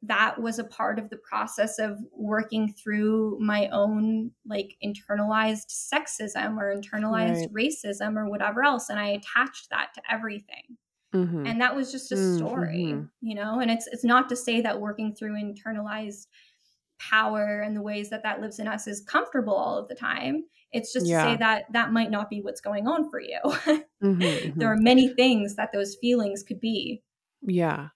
[0.07, 6.59] that was a part of the process of working through my own like internalized sexism
[6.59, 7.53] or internalized right.
[7.53, 10.77] racism or whatever else and i attached that to everything
[11.15, 11.47] mm-hmm.
[11.47, 13.05] and that was just a mm, story mm-hmm.
[13.21, 16.27] you know and it's it's not to say that working through internalized
[16.99, 20.45] power and the ways that that lives in us is comfortable all of the time
[20.73, 21.25] it's just yeah.
[21.25, 24.71] to say that that might not be what's going on for you mm-hmm, mm-hmm, there
[24.71, 27.03] are many things that those feelings could be
[27.43, 27.89] yeah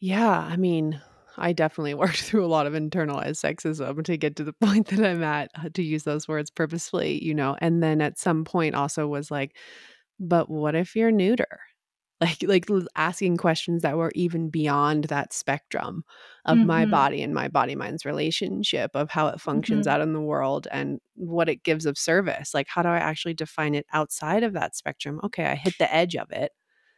[0.00, 1.00] yeah i mean
[1.36, 5.04] I definitely worked through a lot of internalized sexism to get to the point that
[5.04, 7.56] I'm at, uh, to use those words purposefully, you know.
[7.60, 9.56] And then at some point also was like,
[10.20, 11.60] but what if you're neuter?
[12.20, 16.04] Like like asking questions that were even beyond that spectrum
[16.44, 16.66] of mm-hmm.
[16.66, 19.94] my body and my body mind's relationship of how it functions mm-hmm.
[19.94, 22.54] out in the world and what it gives of service.
[22.54, 25.20] Like how do I actually define it outside of that spectrum?
[25.24, 26.52] Okay, I hit the edge of it.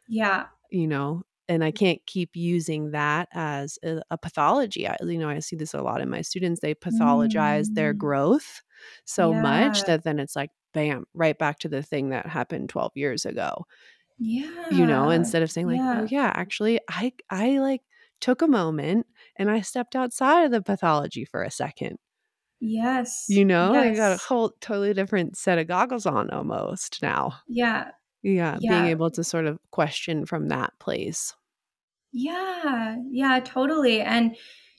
[0.07, 0.45] Yeah.
[0.71, 4.89] You know, and I can't keep using that as a, a, pathology.
[4.89, 6.61] I, you know, I see this a lot in my students.
[6.61, 7.75] They pathologize mm.
[7.75, 8.63] their growth
[9.05, 9.43] so yeah.
[9.43, 13.25] much that then it's like, bam, right back to the thing that happened 12 years
[13.25, 13.65] ago.
[14.19, 14.71] Yeah.
[14.71, 16.01] You know, instead of saying like, oh, yeah.
[16.01, 17.83] oh yeah, actually I I like
[18.21, 21.99] took a moment and I stepped outside of the pathology for a second.
[22.61, 23.27] Yes.
[23.29, 23.95] You know, yes.
[23.95, 27.35] I got a whole totally different set of goggles on almost now.
[27.47, 27.91] Yeah.
[28.27, 31.33] Yeah, yeah, being able to sort of question from that place.
[32.13, 34.01] Yeah, yeah, totally.
[34.01, 34.37] And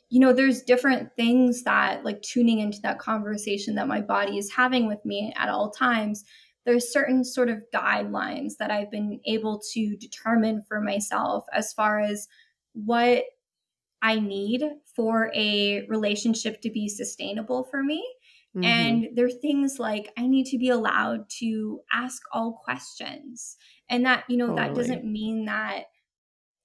[0.09, 4.51] you know, there's different things that like tuning into that conversation that my body is
[4.51, 6.23] having with me at all times.
[6.65, 11.99] There's certain sort of guidelines that I've been able to determine for myself as far
[11.99, 12.27] as
[12.73, 13.23] what
[14.01, 14.63] I need
[14.95, 18.05] for a relationship to be sustainable for me
[18.57, 18.63] Mm-hmm.
[18.63, 23.55] And there are things like I need to be allowed to ask all questions.
[23.87, 24.67] And that, you know, totally.
[24.67, 25.85] that doesn't mean that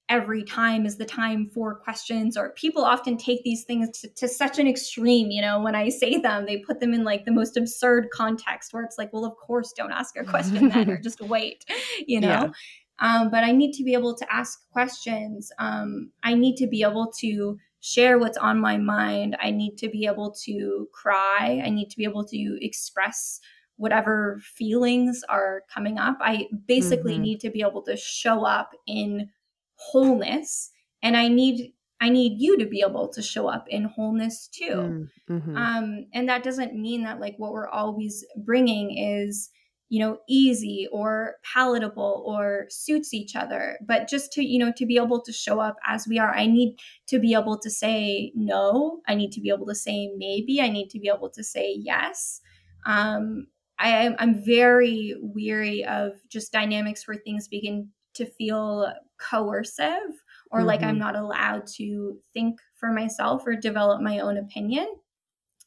[0.08, 4.28] every time is the time for questions or people often take these things to, to,
[4.28, 7.32] such an extreme you know when i say them they put them in like the
[7.32, 10.98] most absurd context where it's like well of course don't ask a question then or
[11.02, 11.64] just wait
[12.06, 12.50] you know yeah.
[12.98, 16.82] um, but i need to be able to ask questions um, i need to be
[16.82, 19.36] able to share what's on my mind.
[19.40, 21.60] I need to be able to cry.
[21.64, 23.40] I need to be able to express
[23.76, 26.18] whatever feelings are coming up.
[26.20, 27.20] I basically Mhm.
[27.20, 29.30] need to be able to show up in
[29.76, 30.70] wholeness
[31.02, 34.96] and I need I need you to be able to show up in wholeness too.
[34.96, 35.56] Mm, mhm.
[35.56, 39.50] Um, and that doesn't mean that like what we're always bringing is,
[39.92, 43.78] you know, easy or palatable or suits each other.
[43.86, 46.46] But just to, you know, to be able to show up as we are, I
[46.46, 46.78] need
[47.08, 49.02] to be able to say no.
[49.06, 50.62] I need to be able to say maybe.
[50.62, 52.40] I need to be able to say yes.
[52.86, 60.64] Um, I I'm very weary of just dynamics where things begin to feel coercive or
[60.64, 60.98] like I'm Mhm.
[60.98, 64.94] not allowed to think for myself or develop my own opinion.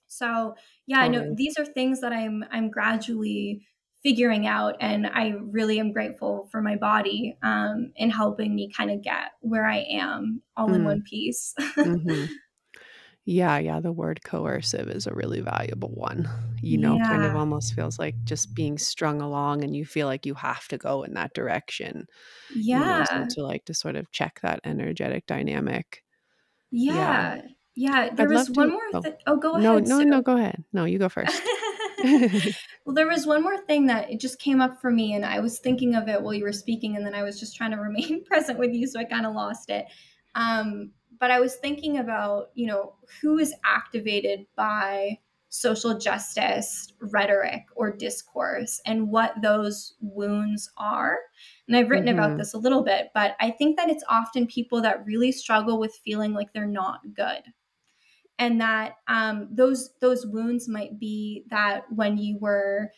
[0.08, 0.56] So,
[0.88, 3.68] yeah, I know these are things that I'm I'm gradually
[4.06, 8.92] figuring out and I really am grateful for my body um in helping me kind
[8.92, 10.86] of get where I am all in Mm.
[10.86, 11.56] one piece.
[11.86, 12.32] Mhm.
[13.26, 16.30] Yeah, yeah, the word coercive is a really valuable one.
[16.62, 20.26] You know, kind of almost feels like just being strung along and you feel like
[20.26, 22.08] you have to go in that direction,
[22.72, 23.32] you know, so Yeah.
[23.32, 26.04] to like to sort of check that energetic dynamic.
[26.88, 27.34] Yeah.
[27.34, 27.42] Yeah.
[27.76, 29.18] Yeah, there I'd was one to more Oh, thing.
[29.28, 30.04] Oh, go no, ahead, no, Sue.
[30.04, 30.64] no, go ahead.
[30.74, 31.44] No, you go first.
[32.86, 35.40] well, there was one more thing that it just came up for me, and I
[35.40, 37.78] was thinking of it while you were speaking, and then I was just trying to
[37.82, 39.86] remain present with you, so I kind of lost it.
[40.36, 45.20] Um, but I was thinking about, you know, who is activated by
[45.50, 51.18] social justice rhetoric or discourse and what those wounds are.
[51.68, 52.38] And I've written about Mhm.
[52.38, 55.96] this a little bit, but I think that it's often people that really struggle with
[56.04, 57.44] feeling like they're not good
[58.38, 62.92] and that um, those those wounds might be that when you were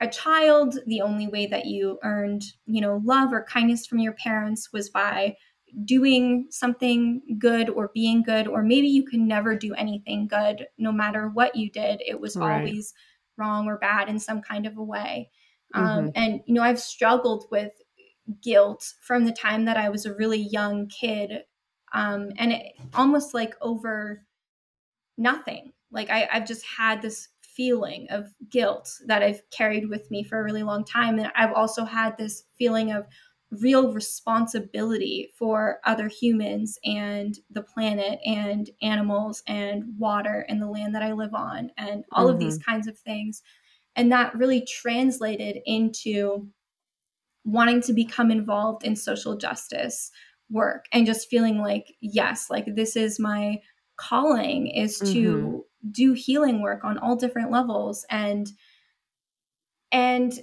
[0.00, 4.14] a child the only way that you earned you know love or kindness from your
[4.14, 5.36] parents was by
[5.84, 10.92] doing something good or being good or maybe you can never do anything good no
[10.92, 12.40] matter what you did it was Right.
[12.40, 12.92] always
[13.38, 15.30] wrong or bad in some kind of a way
[15.74, 16.14] um, Mhm.
[16.14, 17.72] and you know i've struggled with
[18.40, 21.44] guilt from the time that i was a really young kid
[21.94, 24.26] um, and it almost like over
[25.22, 25.72] nothing.
[25.90, 30.40] Like I, I've just had this feeling of guilt that I've carried with me for
[30.40, 31.18] a really long time.
[31.18, 33.06] And I've also had this feeling of
[33.60, 40.94] real responsibility for other humans and the planet and animals and water and the land
[40.94, 42.70] that I live on and all of these mm-hmm.
[42.70, 43.42] kinds of things.
[43.94, 46.48] And that really translated into
[47.44, 50.10] wanting to become involved in social justice
[50.50, 53.58] work and just feeling like, yes, like this is my
[54.02, 55.12] calling is Mhm.
[55.12, 58.50] to do healing work on all different levels and
[59.92, 60.40] and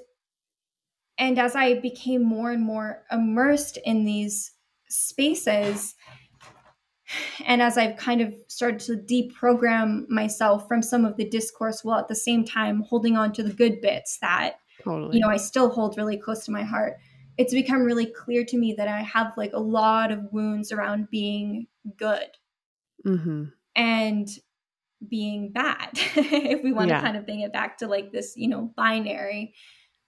[1.18, 4.52] and as i became more and more immersed in these
[4.90, 5.96] spaces
[7.46, 12.00] and as i've kind of started to deprogram myself from some of the discourse while
[12.00, 15.18] at the same time holding on to the good bits that Totally.
[15.18, 16.98] you know i still hold really close to my heart
[17.38, 21.10] it's become really clear to me that i have like a lot of wounds around
[21.10, 22.28] being good
[23.06, 23.52] Mhm.
[23.76, 24.28] and
[25.08, 26.96] being bad if we want Yeah.
[26.96, 29.54] to kind of bring it back to like this you know binary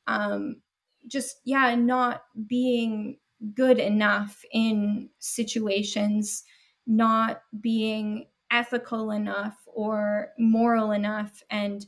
[0.08, 0.62] um
[1.08, 3.20] just yeah not being
[3.54, 6.44] good enough in situations
[6.88, 11.86] not being ethical enough or moral enough and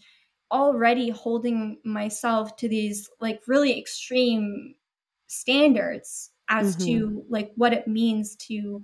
[0.52, 4.76] already holding myself to these like really extreme
[5.28, 6.78] standards as Mhm.
[6.78, 8.82] to like what it means to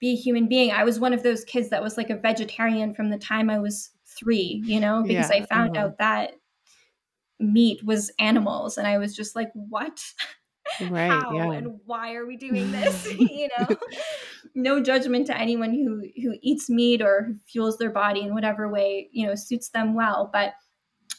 [0.00, 0.70] be a human being.
[0.70, 3.58] I was one of those kids that was like a vegetarian from the time I
[3.58, 5.86] was three, you know, because Yeah, I found uh-huh.
[5.86, 6.32] out that
[7.40, 10.00] meat was animals and I was just like, what?
[10.90, 11.52] Right, How yeah.
[11.52, 13.12] and why are we doing this?
[13.18, 13.66] you know?
[14.54, 18.68] No judgment to anyone who who eats meat or who fuels their body in whatever
[18.68, 20.52] way, you know, suits them well, but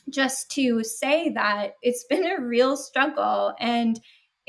[0.09, 3.99] just to say that it's been a real struggle and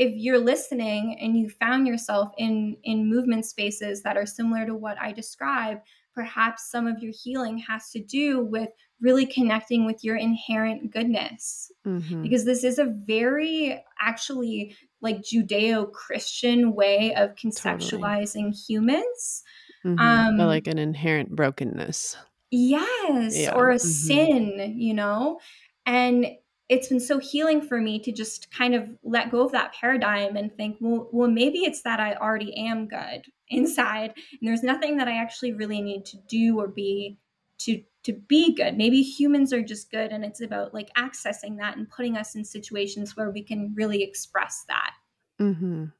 [0.04, 4.74] if you're listening and you found yourself in in movement spaces that are similar to
[4.74, 5.78] what I describe
[6.14, 8.70] perhaps some of your healing has to do with
[9.00, 12.22] really connecting with your inherent goodness Mhm.
[12.22, 19.42] because this is a very actually like judeo-christian way of conceptualizing humans
[19.84, 19.98] Mhm.
[20.00, 22.16] um But like an inherent brokenness.
[22.50, 23.54] Yes, Yeah.
[23.54, 23.80] or a Mhm.
[23.80, 25.40] sin, you know?
[25.86, 26.26] And
[26.70, 30.36] it's been so healing for me to just kind of let go of that paradigm
[30.36, 34.96] and think, well, well, maybe it's that I already am good inside, and there's nothing
[34.98, 37.18] that I actually really need to do or be
[37.58, 38.78] to to be good.
[38.78, 42.44] Maybe humans are just good, and it's about like accessing that and putting us in
[42.44, 44.92] situations where we can really express that.
[45.40, 45.92] Mhm.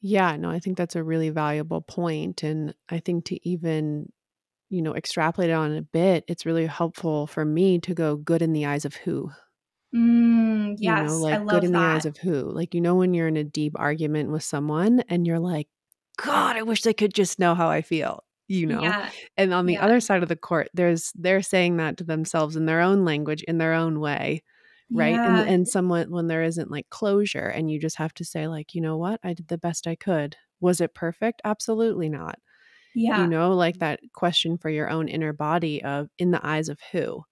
[0.00, 4.12] Yeah, no, I think that's a really valuable point, and I think to even,
[4.70, 8.42] you know, extrapolate it on a bit, it's really helpful for me to go good
[8.42, 9.30] in the eyes of who.
[9.94, 12.42] Mm, yes, you know, like good in the eyes of who?
[12.50, 15.68] Like, you know, when you're in a deep argument with someone and you're like,
[16.18, 18.94] God, I wish they could just know how I feel, you know?
[18.94, 19.12] Yeah.
[19.36, 19.78] And on the Yeah.
[19.78, 23.42] other side of the court, there's they're saying that to themselves in their own language,
[23.44, 24.42] in their own way.
[24.94, 25.20] Right.
[25.24, 25.46] And Yeah.
[25.46, 28.80] and someone when there isn't like closure and you just have to say, like, you
[28.80, 29.20] know what?
[29.24, 30.36] I did the best I could.
[30.60, 31.40] Was it perfect?
[31.44, 32.38] Absolutely not.
[32.94, 36.68] Yeah, you know, like that question for your own inner body of in the eyes
[36.68, 37.24] of who?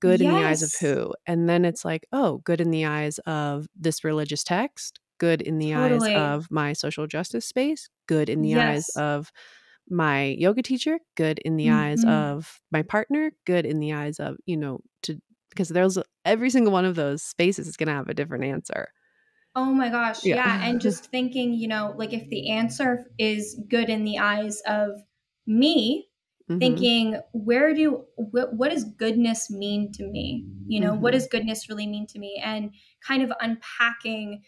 [0.00, 1.14] Good in the eyes of who?
[1.26, 5.58] And then it's like, oh, good in the eyes of this religious text, good in
[5.58, 9.32] the eyes of my social justice space, good in the eyes of
[9.88, 12.04] my yoga teacher, good in the eyes Mhm.
[12.04, 15.20] of my partner, good in the eyes of, you know, to
[15.50, 18.88] because there's every single one of those spaces is going to have a different answer.
[19.54, 20.30] Oh my gosh.
[20.30, 20.40] Yeah.
[20.44, 20.58] Yeah.
[20.62, 25.02] And just thinking, you know, like if the answer is good in the eyes of
[25.46, 26.05] me,
[26.48, 26.58] Mhm.
[26.60, 30.46] thinking, where do, what, what does goodness mean to me?
[30.68, 31.12] You know, what Mhm.
[31.12, 32.40] does goodness really mean to me?
[32.44, 32.72] And
[33.06, 34.42] kind of unpacking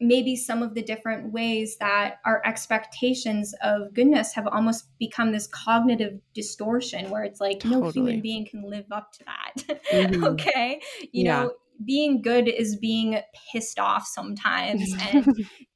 [0.00, 5.46] maybe some of the different ways that our expectations of goodness have almost become this
[5.46, 9.80] cognitive distortion where it's like no human being can live up to that.
[9.92, 10.24] Mhm.
[10.24, 10.80] okay.
[11.12, 11.44] You Yeah.
[11.44, 11.52] know,
[11.84, 13.20] being good is being
[13.52, 15.26] pissed off sometimes and,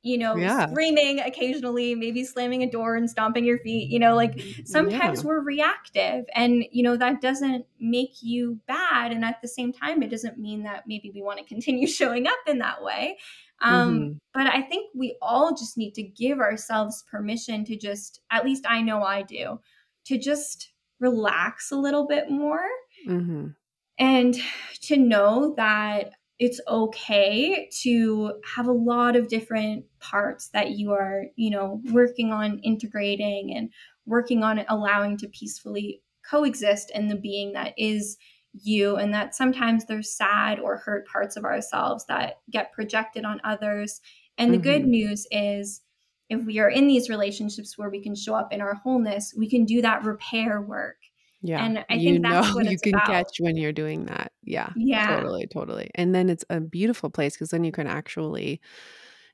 [0.03, 0.67] you know, Yeah.
[0.69, 3.91] screaming occasionally, maybe slamming a door and stomping your feet.
[3.91, 5.29] You know, like sometimes Yeah.
[5.29, 9.13] we're reactive and, you know, that doesn't make you bad.
[9.13, 12.27] And at the same time, it doesn't mean that maybe we want to continue showing
[12.27, 13.19] up in that way.
[13.61, 14.19] Um, Mhm.
[14.35, 18.65] but I think we all just need to give ourselves permission to just, at least
[18.69, 19.61] I know I do,
[20.05, 22.67] to just relax a little bit more
[23.07, 23.55] Mhm.
[23.99, 24.37] And
[24.83, 31.25] to know that it's okay to have a lot of different parts that you are,
[31.37, 33.73] you know, working on integrating and
[34.05, 38.19] working on allowing to peacefully coexist in the being that is
[38.53, 43.41] you and that sometimes there's sad or hurt parts of ourselves that get projected on
[43.45, 44.01] others.
[44.39, 44.87] And the good Mhm.
[44.87, 45.83] news is
[46.29, 49.49] if we are in these relationships where we can show up in our wholeness, we
[49.49, 50.97] can do that repair work.
[51.43, 51.65] Yeah.
[51.65, 53.07] And I You think know that's what you can about.
[53.07, 54.33] catch when you're doing that.
[54.43, 54.71] Yeah.
[54.77, 55.17] Yeah.
[55.17, 55.91] Totally, totally.
[55.95, 58.61] And then it's a beautiful place because then you can actually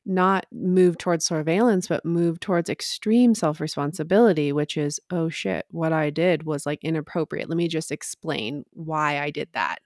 [0.05, 5.93] not move towards surveillance, but move towards extreme self responsibility, which is, oh shit, what
[5.93, 7.49] I did was like inappropriate.
[7.49, 9.79] Let me just explain why I did that.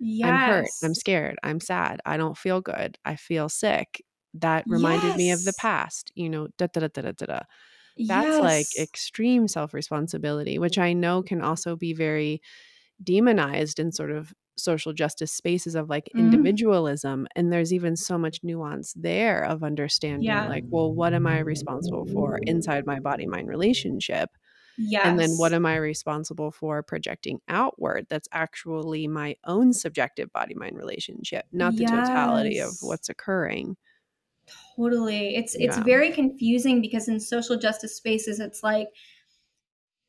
[0.00, 0.66] I'm hurt.
[0.84, 1.36] I'm scared.
[1.42, 2.00] I'm sad.
[2.04, 2.98] I don't feel good.
[3.04, 4.04] I feel sick.
[4.34, 7.40] That reminded me of the past, you know, da da da da da da.
[7.98, 12.40] That's like extreme self responsibility, which I know can also be very
[13.02, 16.48] demonized in sort of social justice spaces of like Mhm.
[16.48, 17.26] individualism.
[17.36, 20.44] And there's even so much nuance there of understanding, Yeah.
[20.44, 24.30] like, well, what am I responsible for inside my body mind relationship?
[25.04, 30.54] And then what am I responsible for projecting outward that's actually my own subjective body
[30.54, 33.76] mind relationship, not the totality of what's occurring.
[34.76, 35.36] Totally.
[35.36, 35.84] It's it's Yeah.
[35.84, 38.88] very confusing because in social justice spaces it's like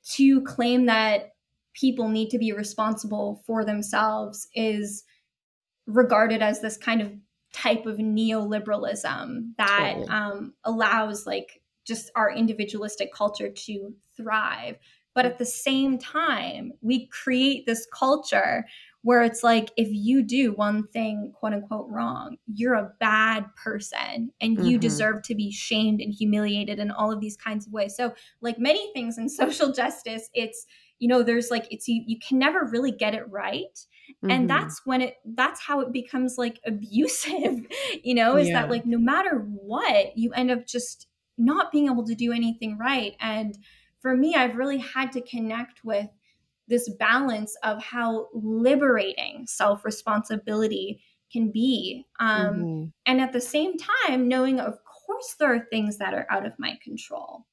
[0.04, 1.36] to claim that
[1.74, 5.04] people need to be responsible for themselves is
[5.88, 7.14] regarded as this kind of
[7.54, 10.08] type of neoliberalism that Totally.
[10.08, 14.78] um, allows like just our individualistic culture to thrive
[15.14, 18.66] but at the same time we create this culture
[19.04, 24.32] where it's like if you do one thing quote unquote wrong you're a bad person
[24.42, 24.80] and you Mhm.
[24.80, 28.58] deserve to be shamed and humiliated in all of these kinds of ways so like
[28.60, 30.66] many things in social justice it's
[31.00, 33.86] you know there's like it's you you can never really get it right
[34.30, 34.50] and Mhm.
[34.50, 37.66] that's when it that's how it becomes like abusive
[38.04, 38.52] you know is Yeah.
[38.52, 41.08] that like no matter what you end up just
[41.38, 43.58] not being able to do anything right and
[44.00, 46.08] for me i've really had to connect with
[46.68, 52.94] this balance of how liberating self responsibility can be um, Mhm.
[53.06, 56.54] and at the same time knowing of course there are things that are out of
[56.60, 57.46] my control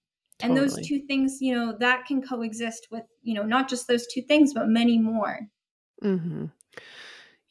[0.42, 4.06] and those two things you know that can coexist with you know not just those
[4.06, 5.40] two things but many more
[6.02, 6.50] hmm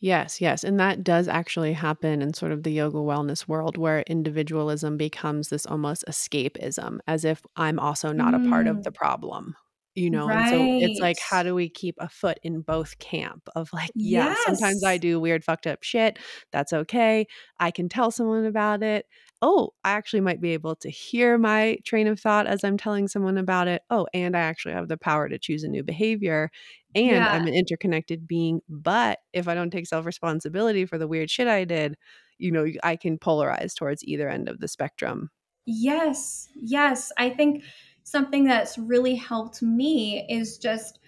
[0.02, 0.64] Yes, yes.
[0.64, 5.50] And that does actually happen in sort of the yoga wellness world where individualism becomes
[5.50, 9.58] this almost escapism, as if I'm also not a part of the Mm, problem.
[10.00, 13.50] You know, and so it's like, how do we keep a foot in both camp
[13.54, 16.20] of like, yeah, sometimes I do weird, fucked up shit.
[16.54, 17.28] That's okay.
[17.60, 19.08] I can tell someone about it.
[19.42, 23.10] Oh, I actually might be able to hear my train of thought as I'm telling
[23.10, 23.82] someone about it.
[23.90, 26.50] Oh, and I actually have the power to choose a new behavior
[26.96, 28.62] and I'm an interconnected being.
[28.70, 31.98] But if I don't take self responsibility for the weird shit I did,
[32.38, 35.30] you know, I can polarize towards either end of the spectrum.
[35.66, 37.12] Yes, yes.
[37.18, 37.64] I think
[38.04, 41.00] something that's really helped me is just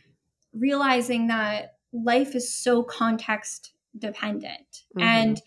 [0.54, 4.84] realizing that life is so context dependent.
[4.98, 5.02] Mm-hmm.
[5.02, 5.42] And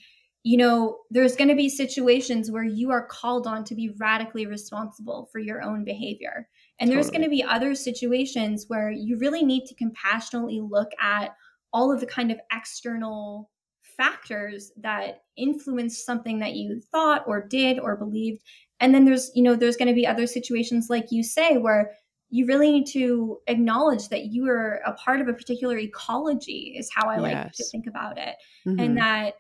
[0.46, 4.44] you know, there's going to be situations where you are called on to be radically
[4.44, 6.46] responsible for your own behavior.
[6.78, 6.94] And totally.
[6.96, 11.34] there's going to be other situations where you really need to compassionately look at
[11.72, 13.50] all of the kind of external
[13.96, 18.42] factors that influence something that you thought or did or believed.
[18.80, 21.92] And then there's, you know, there's going to be other situations like you say where
[22.30, 26.90] you really need to acknowledge that you are a part of a particular ecology is
[26.92, 27.22] how I yes.
[27.22, 28.34] like to think about it.
[28.66, 28.80] Mm-hmm.
[28.80, 29.34] And that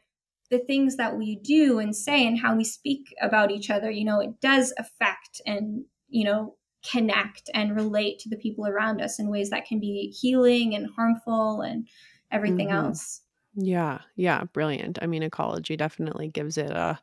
[0.50, 4.04] the things that we do and say and how we speak about each other, you
[4.04, 6.54] know, it does affect and, you know,
[6.88, 10.88] connect and relate to the people around us in ways that can be healing and
[10.94, 11.88] harmful and
[12.30, 12.86] everything mm-hmm.
[12.86, 13.22] else.
[13.56, 14.98] Yeah, yeah, brilliant.
[15.00, 17.00] I mean, ecology definitely gives it a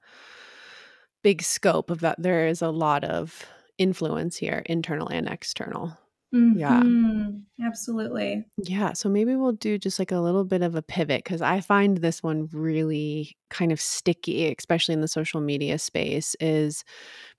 [1.23, 3.45] big scope of that there is a lot of
[3.77, 5.98] influence here, internal and external.
[6.34, 6.60] Mm-hmm.
[6.60, 7.68] Yeah.
[7.68, 8.45] Absolutely.
[8.57, 8.93] Yeah.
[8.93, 11.98] So maybe we'll do just like a little bit of a pivot because I find
[11.98, 16.85] this one really kind of sticky, especially in the social media space, is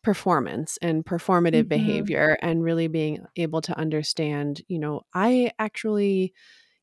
[0.02, 1.68] performance and performative mm-hmm.
[1.68, 6.34] behavior and really being able to understand, you know, I actually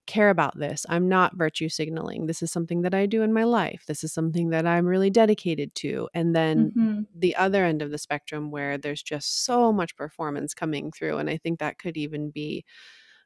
[0.09, 0.87] care about this.
[0.89, 2.25] I'm not virtue signaling.
[2.25, 3.83] This is something that I do in my life.
[3.87, 6.09] This is something that I'm really dedicated to.
[6.15, 7.01] And then mm-hmm.
[7.15, 11.19] the other end of the spectrum where there's just so much performance coming through.
[11.19, 12.65] And I think that could even be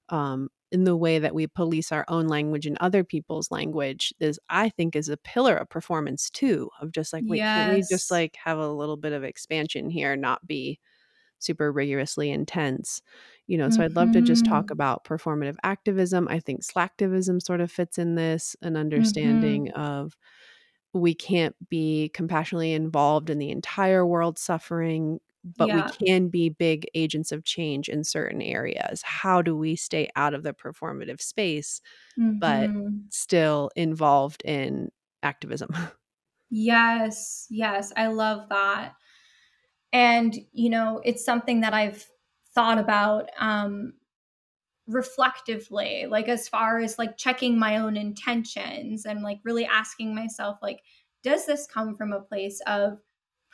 [0.09, 4.37] um, in the way that we police our own language and other people's language is
[4.49, 7.67] I think is a pillar of performance too of just like wait yes.
[7.67, 10.79] can we just like have a little bit of expansion here not be
[11.43, 13.01] super rigorously intense
[13.47, 13.83] you know so mm-hmm.
[13.83, 14.73] i'd love to just talk mm-hmm.
[14.73, 19.81] about performative activism i think slacktivism sort of fits in this an understanding mm-hmm.
[19.81, 20.15] of
[20.93, 25.89] we can't be compassionately involved in the entire world suffering but yeah.
[25.99, 30.33] we can be big agents of change in certain areas how do we stay out
[30.33, 31.81] of the performative space
[32.19, 32.39] mm-hmm.
[32.39, 32.69] but
[33.09, 34.89] still involved in
[35.21, 35.69] activism
[36.49, 38.93] yes yes i love that
[39.93, 42.05] and you know it's something that i've
[42.53, 43.93] thought about um
[44.87, 50.57] reflectively like as far as like checking my own intentions and like really asking myself
[50.61, 50.81] like
[51.23, 52.99] does this come from a place of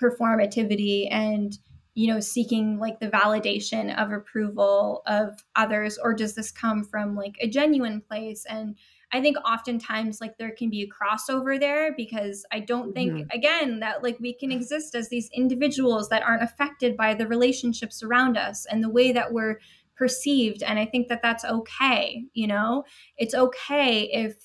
[0.02, 1.60] performativity and
[1.94, 5.98] you know seeking like the validation of approval of others?
[5.98, 8.76] Or does this come from like a genuine place and
[9.12, 13.30] I think oftentimes like there can be a crossover there because I don't think mm-hmm.
[13.32, 18.04] again that like we can exist as these individuals that aren't affected by the relationships
[18.04, 19.60] around us and the way that we're
[19.96, 22.86] perceived and I think that that's okay, you know?
[23.18, 24.36] It's okay if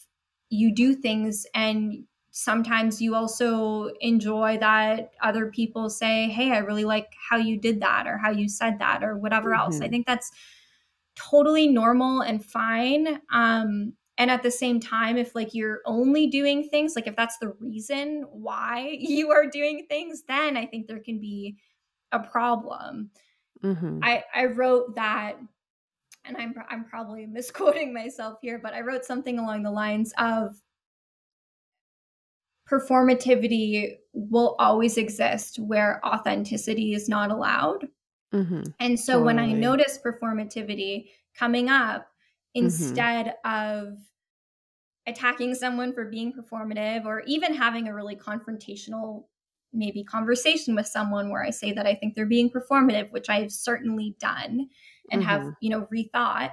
[0.49, 6.85] you do things and sometimes you also enjoy that other people say, "Hey, I really
[6.85, 9.61] like how you did that or how you said that or whatever mm-hmm.
[9.61, 9.91] else." I mm-hmm.
[9.91, 10.32] think that's
[11.15, 13.20] totally normal and fine.
[13.32, 17.39] Um and at the same time if like you're only doing things like if that's
[17.39, 21.57] the reason why you are doing things then i think there can be
[22.12, 23.11] a problem
[23.62, 23.99] mm-hmm.
[24.03, 25.36] i i wrote that
[26.24, 30.57] and i'm i'm probably misquoting myself here but i wrote something along the lines of
[32.70, 37.86] performativity will always exist where authenticity is not allowed
[38.32, 38.62] mm-hmm.
[38.81, 39.27] and so totally.
[39.27, 42.09] when i notice performativity coming up.
[42.55, 43.89] Instead mm-hmm.
[43.89, 43.99] of
[45.07, 49.25] attacking someone for being performative or even having a really confrontational
[49.75, 53.53] maybe conversation with someone where I say that I think they're being performative, which I've
[53.53, 54.69] certainly done
[55.11, 55.31] and mm-hmm.
[55.31, 56.53] have, you know, rethought.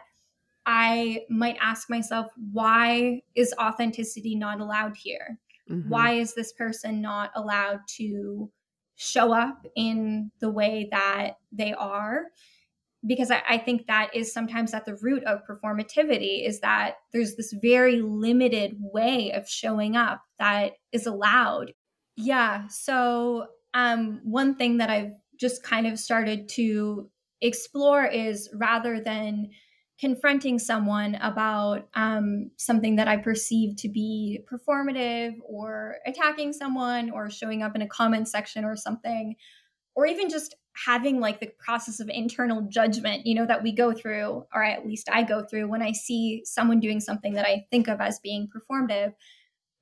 [0.66, 5.40] I might ask myself, why is authenticity not allowed here?
[5.70, 5.90] Mm-hmm.
[5.90, 8.52] Why is this person not allowed to
[8.96, 12.26] show up in the way that they are?
[13.06, 17.36] Because I, I, think that is sometimes at the root of performativity is that there's
[17.36, 21.74] this very limited way of showing up that is allowed.
[22.16, 27.10] Yeah so um, one thing that i've just kind of started to
[27.42, 29.50] explore is rather than
[30.00, 37.30] confronting someone about um, something that i perceive to be performative or attacking someone or
[37.30, 39.36] showing up in a comment section or something
[39.96, 40.56] or even just
[40.86, 44.86] having like the process of internal judgment, you know, that we go through, or at
[44.86, 48.20] least I go through when I see someone doing something that I think of as
[48.20, 49.14] being performative,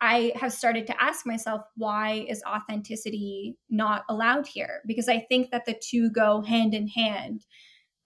[0.02, 4.82] I have started to ask myself, why is authenticity not allowed here?
[4.88, 7.46] Because I think that the two go hand in hand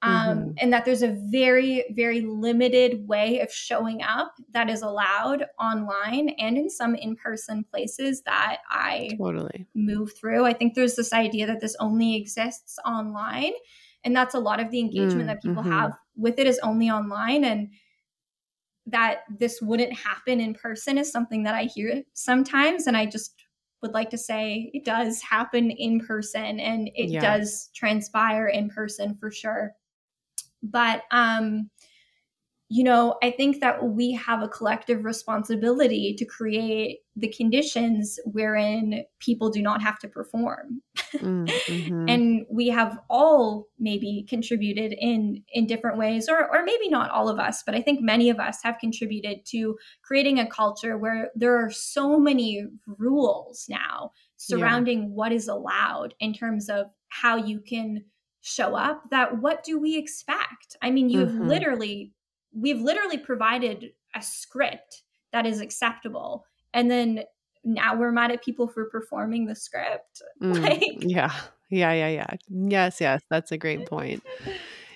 [0.04, 0.52] um, mm-hmm.
[0.58, 6.30] and that there's a very very limited way of showing up that is allowed online
[6.40, 11.48] and in some in-person places that i totally move through i think there's this idea
[11.48, 13.54] that this only exists online
[14.04, 15.72] and that's a lot of the engagement mm, that people mm-hmm.
[15.72, 17.70] have with it is only online and
[18.86, 22.88] that this wouldn't happen in person is something that I hear sometimes.
[22.88, 23.34] And I just
[23.82, 27.22] would like to say it does happen in person and it yeah.
[27.22, 29.74] does transpire in person for sure.
[30.64, 31.70] But um,
[32.74, 39.04] you know, I think that we have a collective responsibility to create the conditions wherein
[39.20, 40.82] people do not have to perform.
[41.18, 42.10] Mm, mm-hmm.
[42.10, 47.30] and we have all maybe contributed in in different ways or or maybe not all
[47.30, 51.30] of us, but I think many of us have contributed to creating a culture where
[51.36, 52.66] there are so many
[52.98, 55.10] rules now surrounding yeah.
[55.10, 58.04] what is allowed in terms of how you can
[58.44, 60.76] show up that what do we expect?
[60.82, 61.48] I mean, you've mm-hmm.
[61.48, 62.14] literally
[62.54, 65.02] we've literally provided a script
[65.32, 67.24] that is acceptable and then
[67.64, 71.34] now we're mad at people for performing the script mm, like yeah
[71.72, 74.22] yeah yeah yeah yes yes that's a great point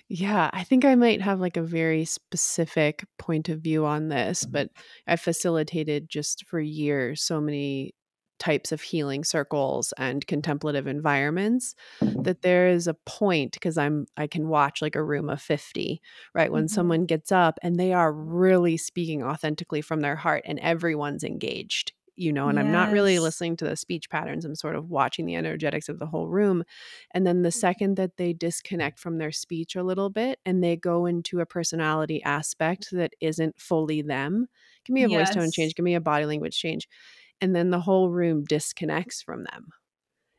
[0.09, 4.45] yeah i think i might have like a very specific point of view on this
[4.45, 4.69] but
[5.07, 7.93] i facilitated just for years so many
[8.39, 14.27] types of healing circles and contemplative environments that there is a point because i'm i
[14.27, 16.01] can watch like a room of 50
[16.33, 16.73] right when mm-hmm.
[16.73, 21.93] someone gets up and they are really speaking authentically from their heart and everyone's engaged
[22.17, 22.65] you know and yes.
[22.65, 25.99] i'm not really listening to the speech patterns i'm sort of watching the energetics of
[25.99, 26.63] the whole room
[27.11, 27.59] and then the mm-hmm.
[27.59, 31.45] second that they disconnect from their speech a little bit and they go into a
[31.45, 34.47] personality aspect that isn't fully them
[34.83, 35.29] give me a yes.
[35.29, 36.87] voice tone change give me a body language change
[37.41, 39.69] and then the whole room disconnects from them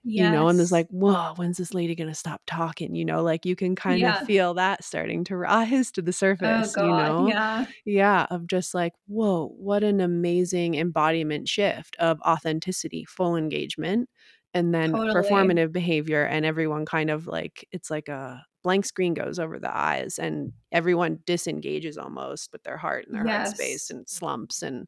[0.05, 0.25] yes.
[0.25, 3.45] you know and it's like whoa when's this lady gonna stop talking you know like
[3.45, 4.21] you can kind yeah.
[4.21, 8.27] of feel that starting to rise to the oh, surface oh, you know yeah yeah
[8.31, 14.09] of just like whoa what an amazing embodiment shift of authenticity full engagement
[14.55, 15.15] and then totally.
[15.15, 19.75] performative behavior and everyone kind of like it's like a blank screen goes over the
[19.75, 23.49] eyes and everyone disengages almost with their heart and their yes.
[23.49, 24.87] heart space and slumps and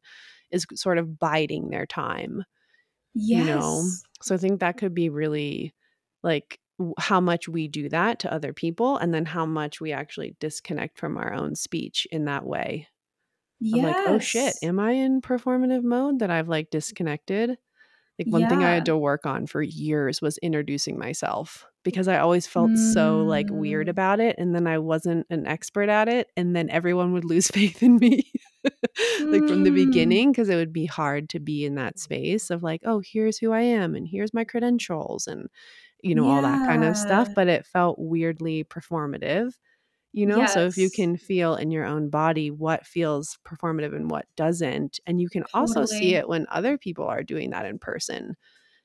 [0.51, 2.43] is sort of biding their time.
[3.13, 3.39] Yes.
[3.39, 3.83] You know?
[4.21, 5.73] So I think that could be really
[6.23, 6.59] like
[6.97, 10.97] how much we do that to other people and then how much we actually disconnect
[10.97, 12.87] from our own speech in that way.
[13.59, 13.95] Yes.
[13.95, 17.57] like, oh shit, am I in performative mode that I've like disconnected?
[18.17, 18.49] Like one yeah.
[18.49, 22.71] thing I had to work on for years was introducing myself because I always felt
[22.71, 22.93] mm.
[22.93, 23.91] so like weird mm.
[23.91, 27.47] about it and then I wasn't an expert at it and then everyone would lose
[27.51, 28.31] faith in me
[29.21, 29.85] like from the mm.
[29.85, 33.37] beginning because it would be hard to be in that space of like oh here's
[33.37, 35.47] who I am and here's my credentials and
[36.01, 36.35] you know yeah.
[36.35, 39.53] all that kind of stuff but it felt weirdly performative
[40.13, 40.53] you know yes.
[40.53, 44.99] so if you can feel in your own body what feels performative and what doesn't
[45.07, 45.61] and you can totally.
[45.61, 48.35] also see it when other people are doing that in person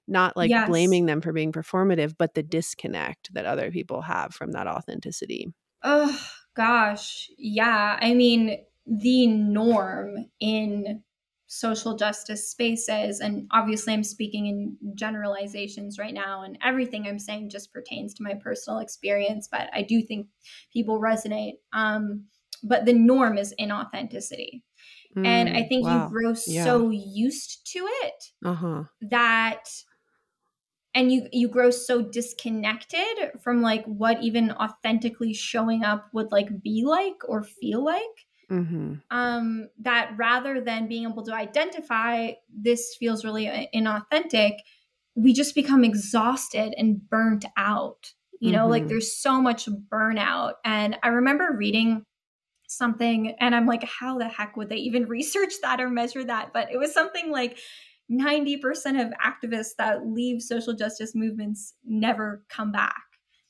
[0.08, 0.68] not like yes.
[0.68, 5.52] blaming them for being performative, but the disconnect that other people have from that authenticity.
[5.82, 6.18] Oh,
[6.54, 7.28] gosh.
[7.36, 7.98] Yeah.
[8.00, 11.02] I mean, the norm in
[11.48, 17.50] social justice spaces, and obviously I'm speaking in generalizations right now, and everything I'm saying
[17.50, 20.28] just pertains to my personal experience, but I do think
[20.72, 21.54] people resonate.
[21.72, 22.24] Um,
[22.62, 24.62] but the norm is inauthenticity.
[25.16, 26.04] Mm, and I mm, think wow.
[26.04, 26.64] you grow yeah.
[26.64, 28.84] so used to it uh-huh.
[29.02, 29.64] that
[30.94, 36.62] and you you grow so disconnected from like what even authentically showing up would like
[36.62, 38.94] be like or feel like mm-hmm.
[39.10, 44.52] um that rather than being able to identify this feels really uh, inauthentic
[45.14, 48.70] we just become exhausted and burnt out you know mm-hmm.
[48.70, 52.04] like there's so much burnout and i remember reading
[52.68, 56.52] something and i'm like how the heck would they even research that or measure that
[56.52, 57.58] but it was something like
[58.10, 63.02] 90% of activists that leave social justice movements never come back.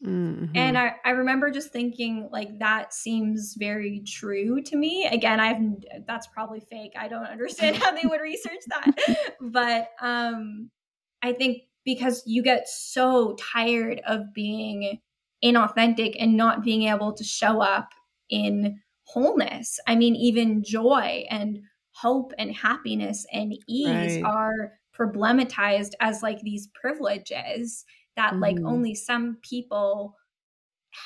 [0.06, 0.56] Mm-hmm.
[0.56, 5.06] And I, I remember just thinking like that seems very true to me.
[5.06, 5.60] Again, I've
[6.06, 6.92] that's probably fake.
[6.96, 9.34] I don't understand how they would research that.
[9.40, 10.70] But um
[11.22, 15.00] I think because you get so tired of being
[15.44, 17.90] inauthentic and not being able to show up
[18.28, 19.78] in wholeness.
[19.86, 21.60] I mean, even joy and
[21.92, 24.24] hope and happiness and ease right.
[24.24, 27.84] are problematized as like these privileges
[28.16, 28.40] that mm.
[28.40, 30.16] like only some people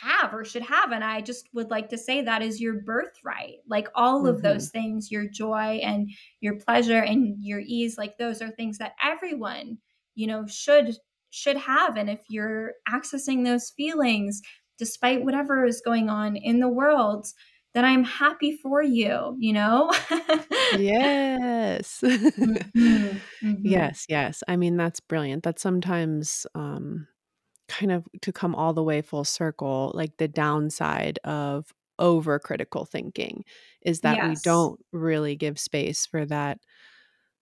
[0.02, 3.56] have or should have and i just would like to say that is your birthright
[3.68, 4.28] like all mm-hmm.
[4.28, 6.08] of those things your joy and
[6.40, 9.76] your pleasure and your ease like those are things that everyone
[10.14, 10.96] you know should
[11.30, 14.40] should have and if you're accessing those feelings
[14.78, 17.26] despite whatever is going on in the world
[17.74, 19.92] that I'm happy for you, you know?
[20.70, 22.00] yes.
[22.04, 23.18] mm-hmm.
[23.42, 23.58] Mm-hmm.
[23.62, 24.42] Yes, yes.
[24.48, 25.42] I mean, that's brilliant.
[25.42, 27.06] That's sometimes um
[27.68, 32.84] kind of to come all the way full circle, like the downside of over critical
[32.84, 33.44] thinking
[33.82, 36.58] is that we don't really give space for that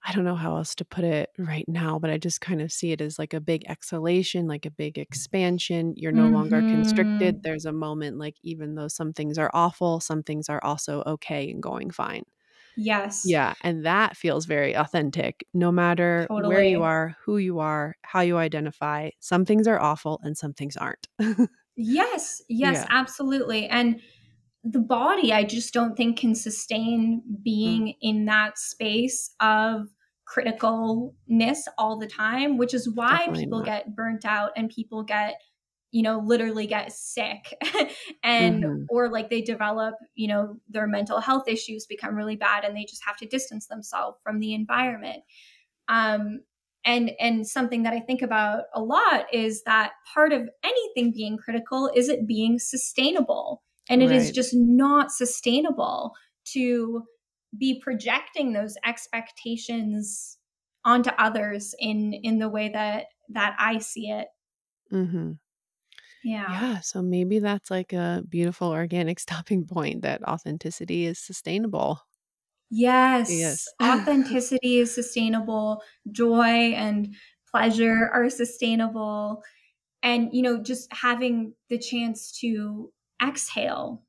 [0.04, 2.72] I don't know how else to put it right now, but I just kind of
[2.72, 5.92] see it as like a big exhalation, like a big expansion.
[5.96, 7.36] You're no longer constricted.
[7.36, 7.42] Mhm.
[7.42, 11.50] There's a moment like even though some things are awful, some things are also okay
[11.50, 12.22] and going fine.
[12.76, 13.24] Yes.
[13.24, 15.44] Yeah, and that feels very authentic.
[15.52, 20.20] No matter where you are, who you are, how you identify, some things are awful
[20.22, 21.08] and some things aren't.
[21.76, 22.42] Yes.
[22.48, 22.88] Yes, Yeah.
[22.90, 23.66] absolutely.
[23.68, 24.00] And
[24.64, 27.22] the body, I just don't think can sustain
[27.64, 27.82] Mm.
[27.82, 29.88] being in that space of
[30.28, 33.62] criticalness all the time, which is why Definitely people not.
[33.62, 35.40] get burnt out and people get,
[35.90, 37.54] you know, literally get sick
[38.22, 38.88] and Mhm.
[38.88, 42.84] or like they develop, you know, their mental health issues become really bad and they
[42.84, 45.22] just have to distance themselves from the environment.
[45.88, 46.40] Um
[46.84, 51.36] and and something that I think about a lot is that part of anything being
[51.38, 53.62] critical is it being sustainable.
[53.88, 54.32] And it is Right.
[54.32, 56.14] just not sustainable
[56.52, 57.04] to
[57.56, 60.38] be projecting those expectations
[60.84, 64.28] onto others in in the way that that I see it.
[64.90, 65.38] Mhm.
[66.22, 66.46] Yeah.
[66.46, 72.00] Yeah, so maybe that's like a beautiful organic stopping point that authenticity is sustainable.
[72.70, 73.28] Yes.
[73.28, 73.74] Yes.
[73.82, 75.82] Authenticity is sustainable.
[76.10, 77.14] Joy and
[77.50, 79.42] pleasure are sustainable.
[80.02, 82.92] And, you know, just having the chance to
[83.22, 84.04] exhale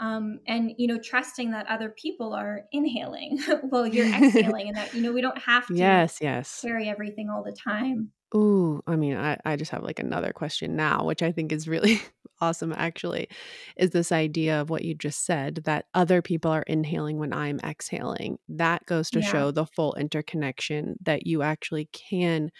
[0.00, 3.38] um, and, you know, trusting that other people are inhaling
[3.70, 6.66] while you're exhaling and that, you know, we don't have to Yes, yes.
[6.66, 8.12] carry everything all the time.
[8.34, 11.68] Ooh, I mean, I, I just have like another question now, which I think is
[11.68, 12.00] really
[12.40, 13.28] awesome, actually,
[13.76, 17.60] is this idea of what you just said that other people are inhaling when I'm
[17.60, 18.38] exhaling.
[18.48, 19.22] That goes to Yeah.
[19.22, 22.50] show the full interconnection that you actually can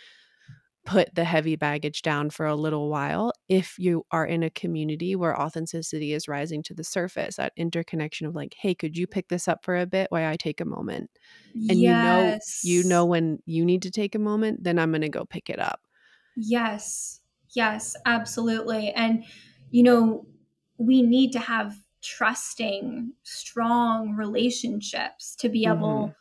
[0.85, 5.15] put the heavy baggage down for a little while if you are in a community
[5.15, 9.29] where authenticity is rising to the surface that interconnection of like hey could you pick
[9.29, 11.09] this up for a bit while i take a moment
[11.55, 15.03] and you know you know when you need to take a moment then i'm going
[15.03, 15.81] to go pick it up
[16.37, 17.21] Yes.
[17.55, 18.91] Yes, absolutely.
[18.91, 19.25] And,
[19.71, 20.27] you know,
[20.79, 26.13] we need to have trusting, strong relationships to be able mm-hmm.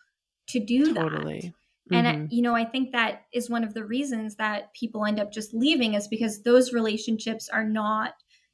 [0.47, 1.53] to do that.
[1.91, 2.29] And, I, Mhm.
[2.29, 5.53] you know, I think that is one of the reasons that people end up just
[5.53, 8.13] leaving is because those relationships are not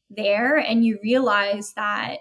[0.09, 0.57] there.
[0.57, 2.19] And you realize that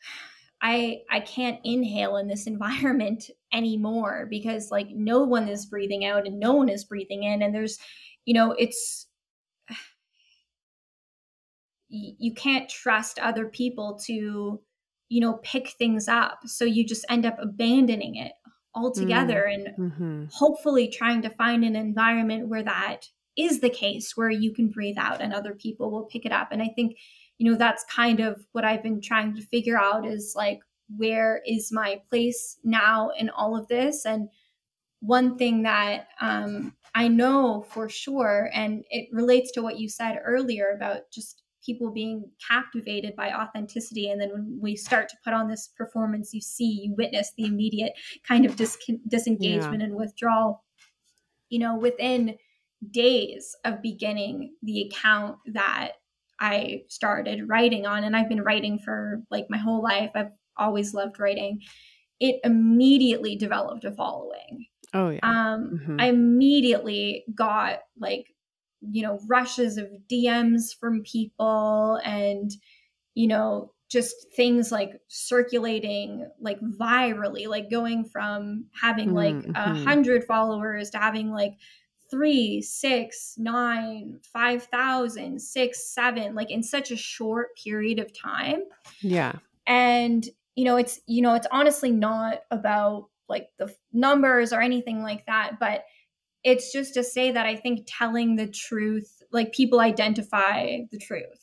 [0.62, 6.26] I I can't inhale in this environment anymore because like no one is breathing out
[6.26, 7.78] and no one is breathing in and there's
[8.24, 9.08] you know it's
[11.88, 14.60] you can't trust other people to
[15.08, 18.32] you know pick things up so you just end up abandoning it
[18.76, 20.28] altogether and Mhm.
[20.32, 24.98] hopefully trying to find an environment where that is the case where you can breathe
[24.98, 26.96] out and other people will pick it up and i think
[27.38, 30.60] you know that's kind of what i've been trying to figure out is like
[30.96, 34.28] where is my place now in all of this and
[35.00, 40.20] one thing that um, i know for sure and it relates to what you said
[40.24, 44.10] earlier about just people being captivated by authenticity.
[44.10, 47.44] And then when we start to put on this performance you see you witness the
[47.46, 47.92] immediate
[48.26, 48.78] kind of dis-
[49.08, 50.64] disengagement and withdrawal.
[51.50, 52.38] You know within
[52.90, 55.92] days of beginning the account that
[56.40, 60.92] i started writing on and i've been writing for like my whole life i've always
[60.94, 61.62] loved writing
[62.20, 64.66] it immediately developed a following.
[64.94, 65.20] Oh yeah.
[65.22, 66.00] Um Mhm.
[66.00, 68.35] i immediately got like
[68.90, 72.52] you know rushes of dms from people and
[73.14, 79.84] you know just things like circulating like virally like going from having like a Mhm.
[79.84, 81.54] hundred followers to having like
[82.10, 88.62] three six nine five thousand six seven like in such a short period of time
[89.02, 89.32] yeah
[89.66, 95.02] and you know it's you know it's honestly not about like the numbers or anything
[95.02, 95.84] like that but
[96.46, 101.42] it's just to say that i think telling the truth like people identify the truth.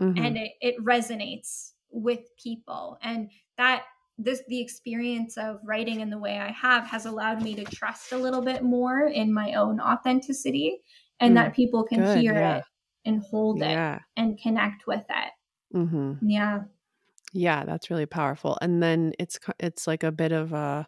[0.00, 0.18] Mhm.
[0.18, 2.98] and it, it resonates with people.
[3.02, 3.84] And that
[4.18, 8.12] this the experience of writing in the way i have has allowed me to trust
[8.12, 10.82] a little bit more in my own authenticity
[11.20, 12.58] and Mm, that people can good, hear yeah.
[12.58, 12.64] it
[13.04, 13.78] and hold it
[14.16, 15.32] and connect with it.
[15.72, 16.60] Hmm yeah.
[17.34, 18.58] Yeah, that's really powerful.
[18.60, 20.86] And then it's it's like a bit of a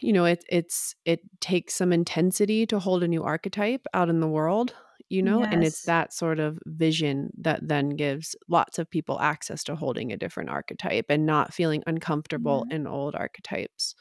[0.00, 4.20] you know, it it's it takes some intensity to hold a new archetype out in
[4.20, 4.74] the world,
[5.08, 9.64] you know, and it's that sort of vision that then gives lots of people access
[9.64, 12.76] to holding a different archetype and not feeling uncomfortable Yeah.
[12.76, 13.94] in old archetypes.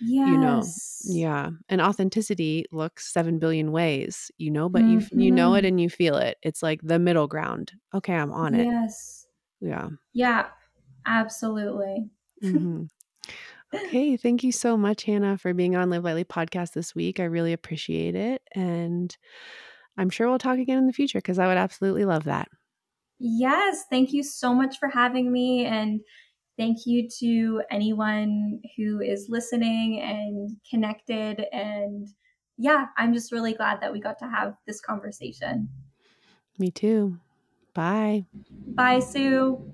[0.00, 0.74] yes You know.
[1.06, 1.50] Yeah.
[1.68, 5.68] And authenticity looks 7 billion ways, you know, but you f- you know it Mhm.
[5.68, 6.38] and you feel it.
[6.42, 7.72] It's like the middle ground.
[7.94, 8.70] Okay, I'm on it.
[8.70, 9.26] Yes.
[9.60, 9.90] Yeah.
[10.12, 10.50] Yeah,
[11.06, 12.10] absolutely.
[12.42, 12.84] Mm-hmm.
[13.74, 14.16] Okay.
[14.16, 17.20] Thank you so much, Hannah, for being on Live Lightly podcast this week.
[17.20, 18.42] I really appreciate it.
[18.54, 19.16] And
[19.96, 22.48] I'm sure we'll talk again in the future because I would absolutely love that.
[23.18, 23.84] Yes.
[23.90, 25.64] Thank you so much for having me.
[25.66, 26.00] And
[26.58, 31.44] thank you to anyone who is listening and connected.
[31.52, 32.08] And
[32.58, 35.68] yeah, I'm just really glad that we got to have this conversation.
[36.58, 37.18] Me too.
[37.74, 38.26] Bye.
[38.68, 39.72] Bye, Sue.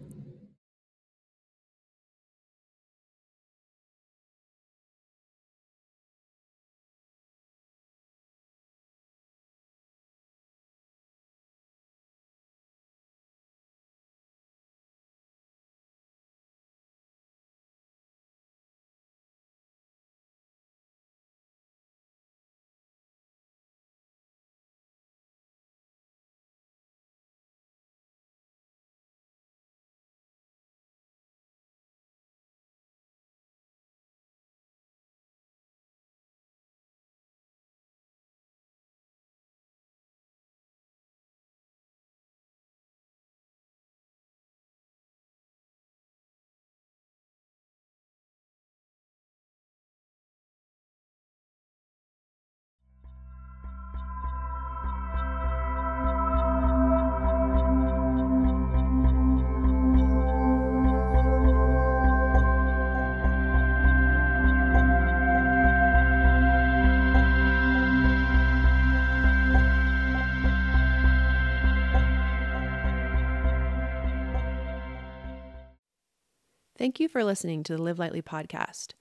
[76.81, 78.95] Thank you for listening to the Live Lightly podcast.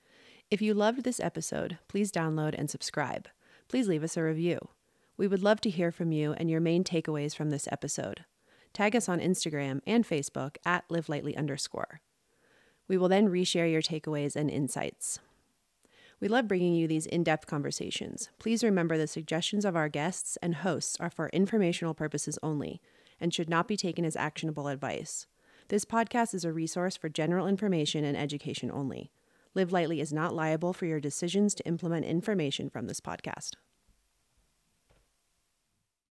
[0.51, 3.29] If you loved this episode, please download and subscribe.
[3.69, 4.59] Please leave us a review.
[5.15, 8.25] We would love to hear from you and your main takeaways from this episode.
[8.73, 12.01] Tag us on Instagram and Facebook at Live Lightly underscore.
[12.89, 15.19] We will then reshare your takeaways and insights.
[16.19, 18.27] We love bringing you these in depth conversations.
[18.39, 22.81] Please remember the suggestions of our guests and hosts are for informational purposes only
[23.21, 25.27] and should not be taken as actionable advice.
[25.69, 29.11] This podcast is a resource for general information and education only.
[29.53, 33.51] Live Lightly is not liable for your decisions to implement information from this podcast.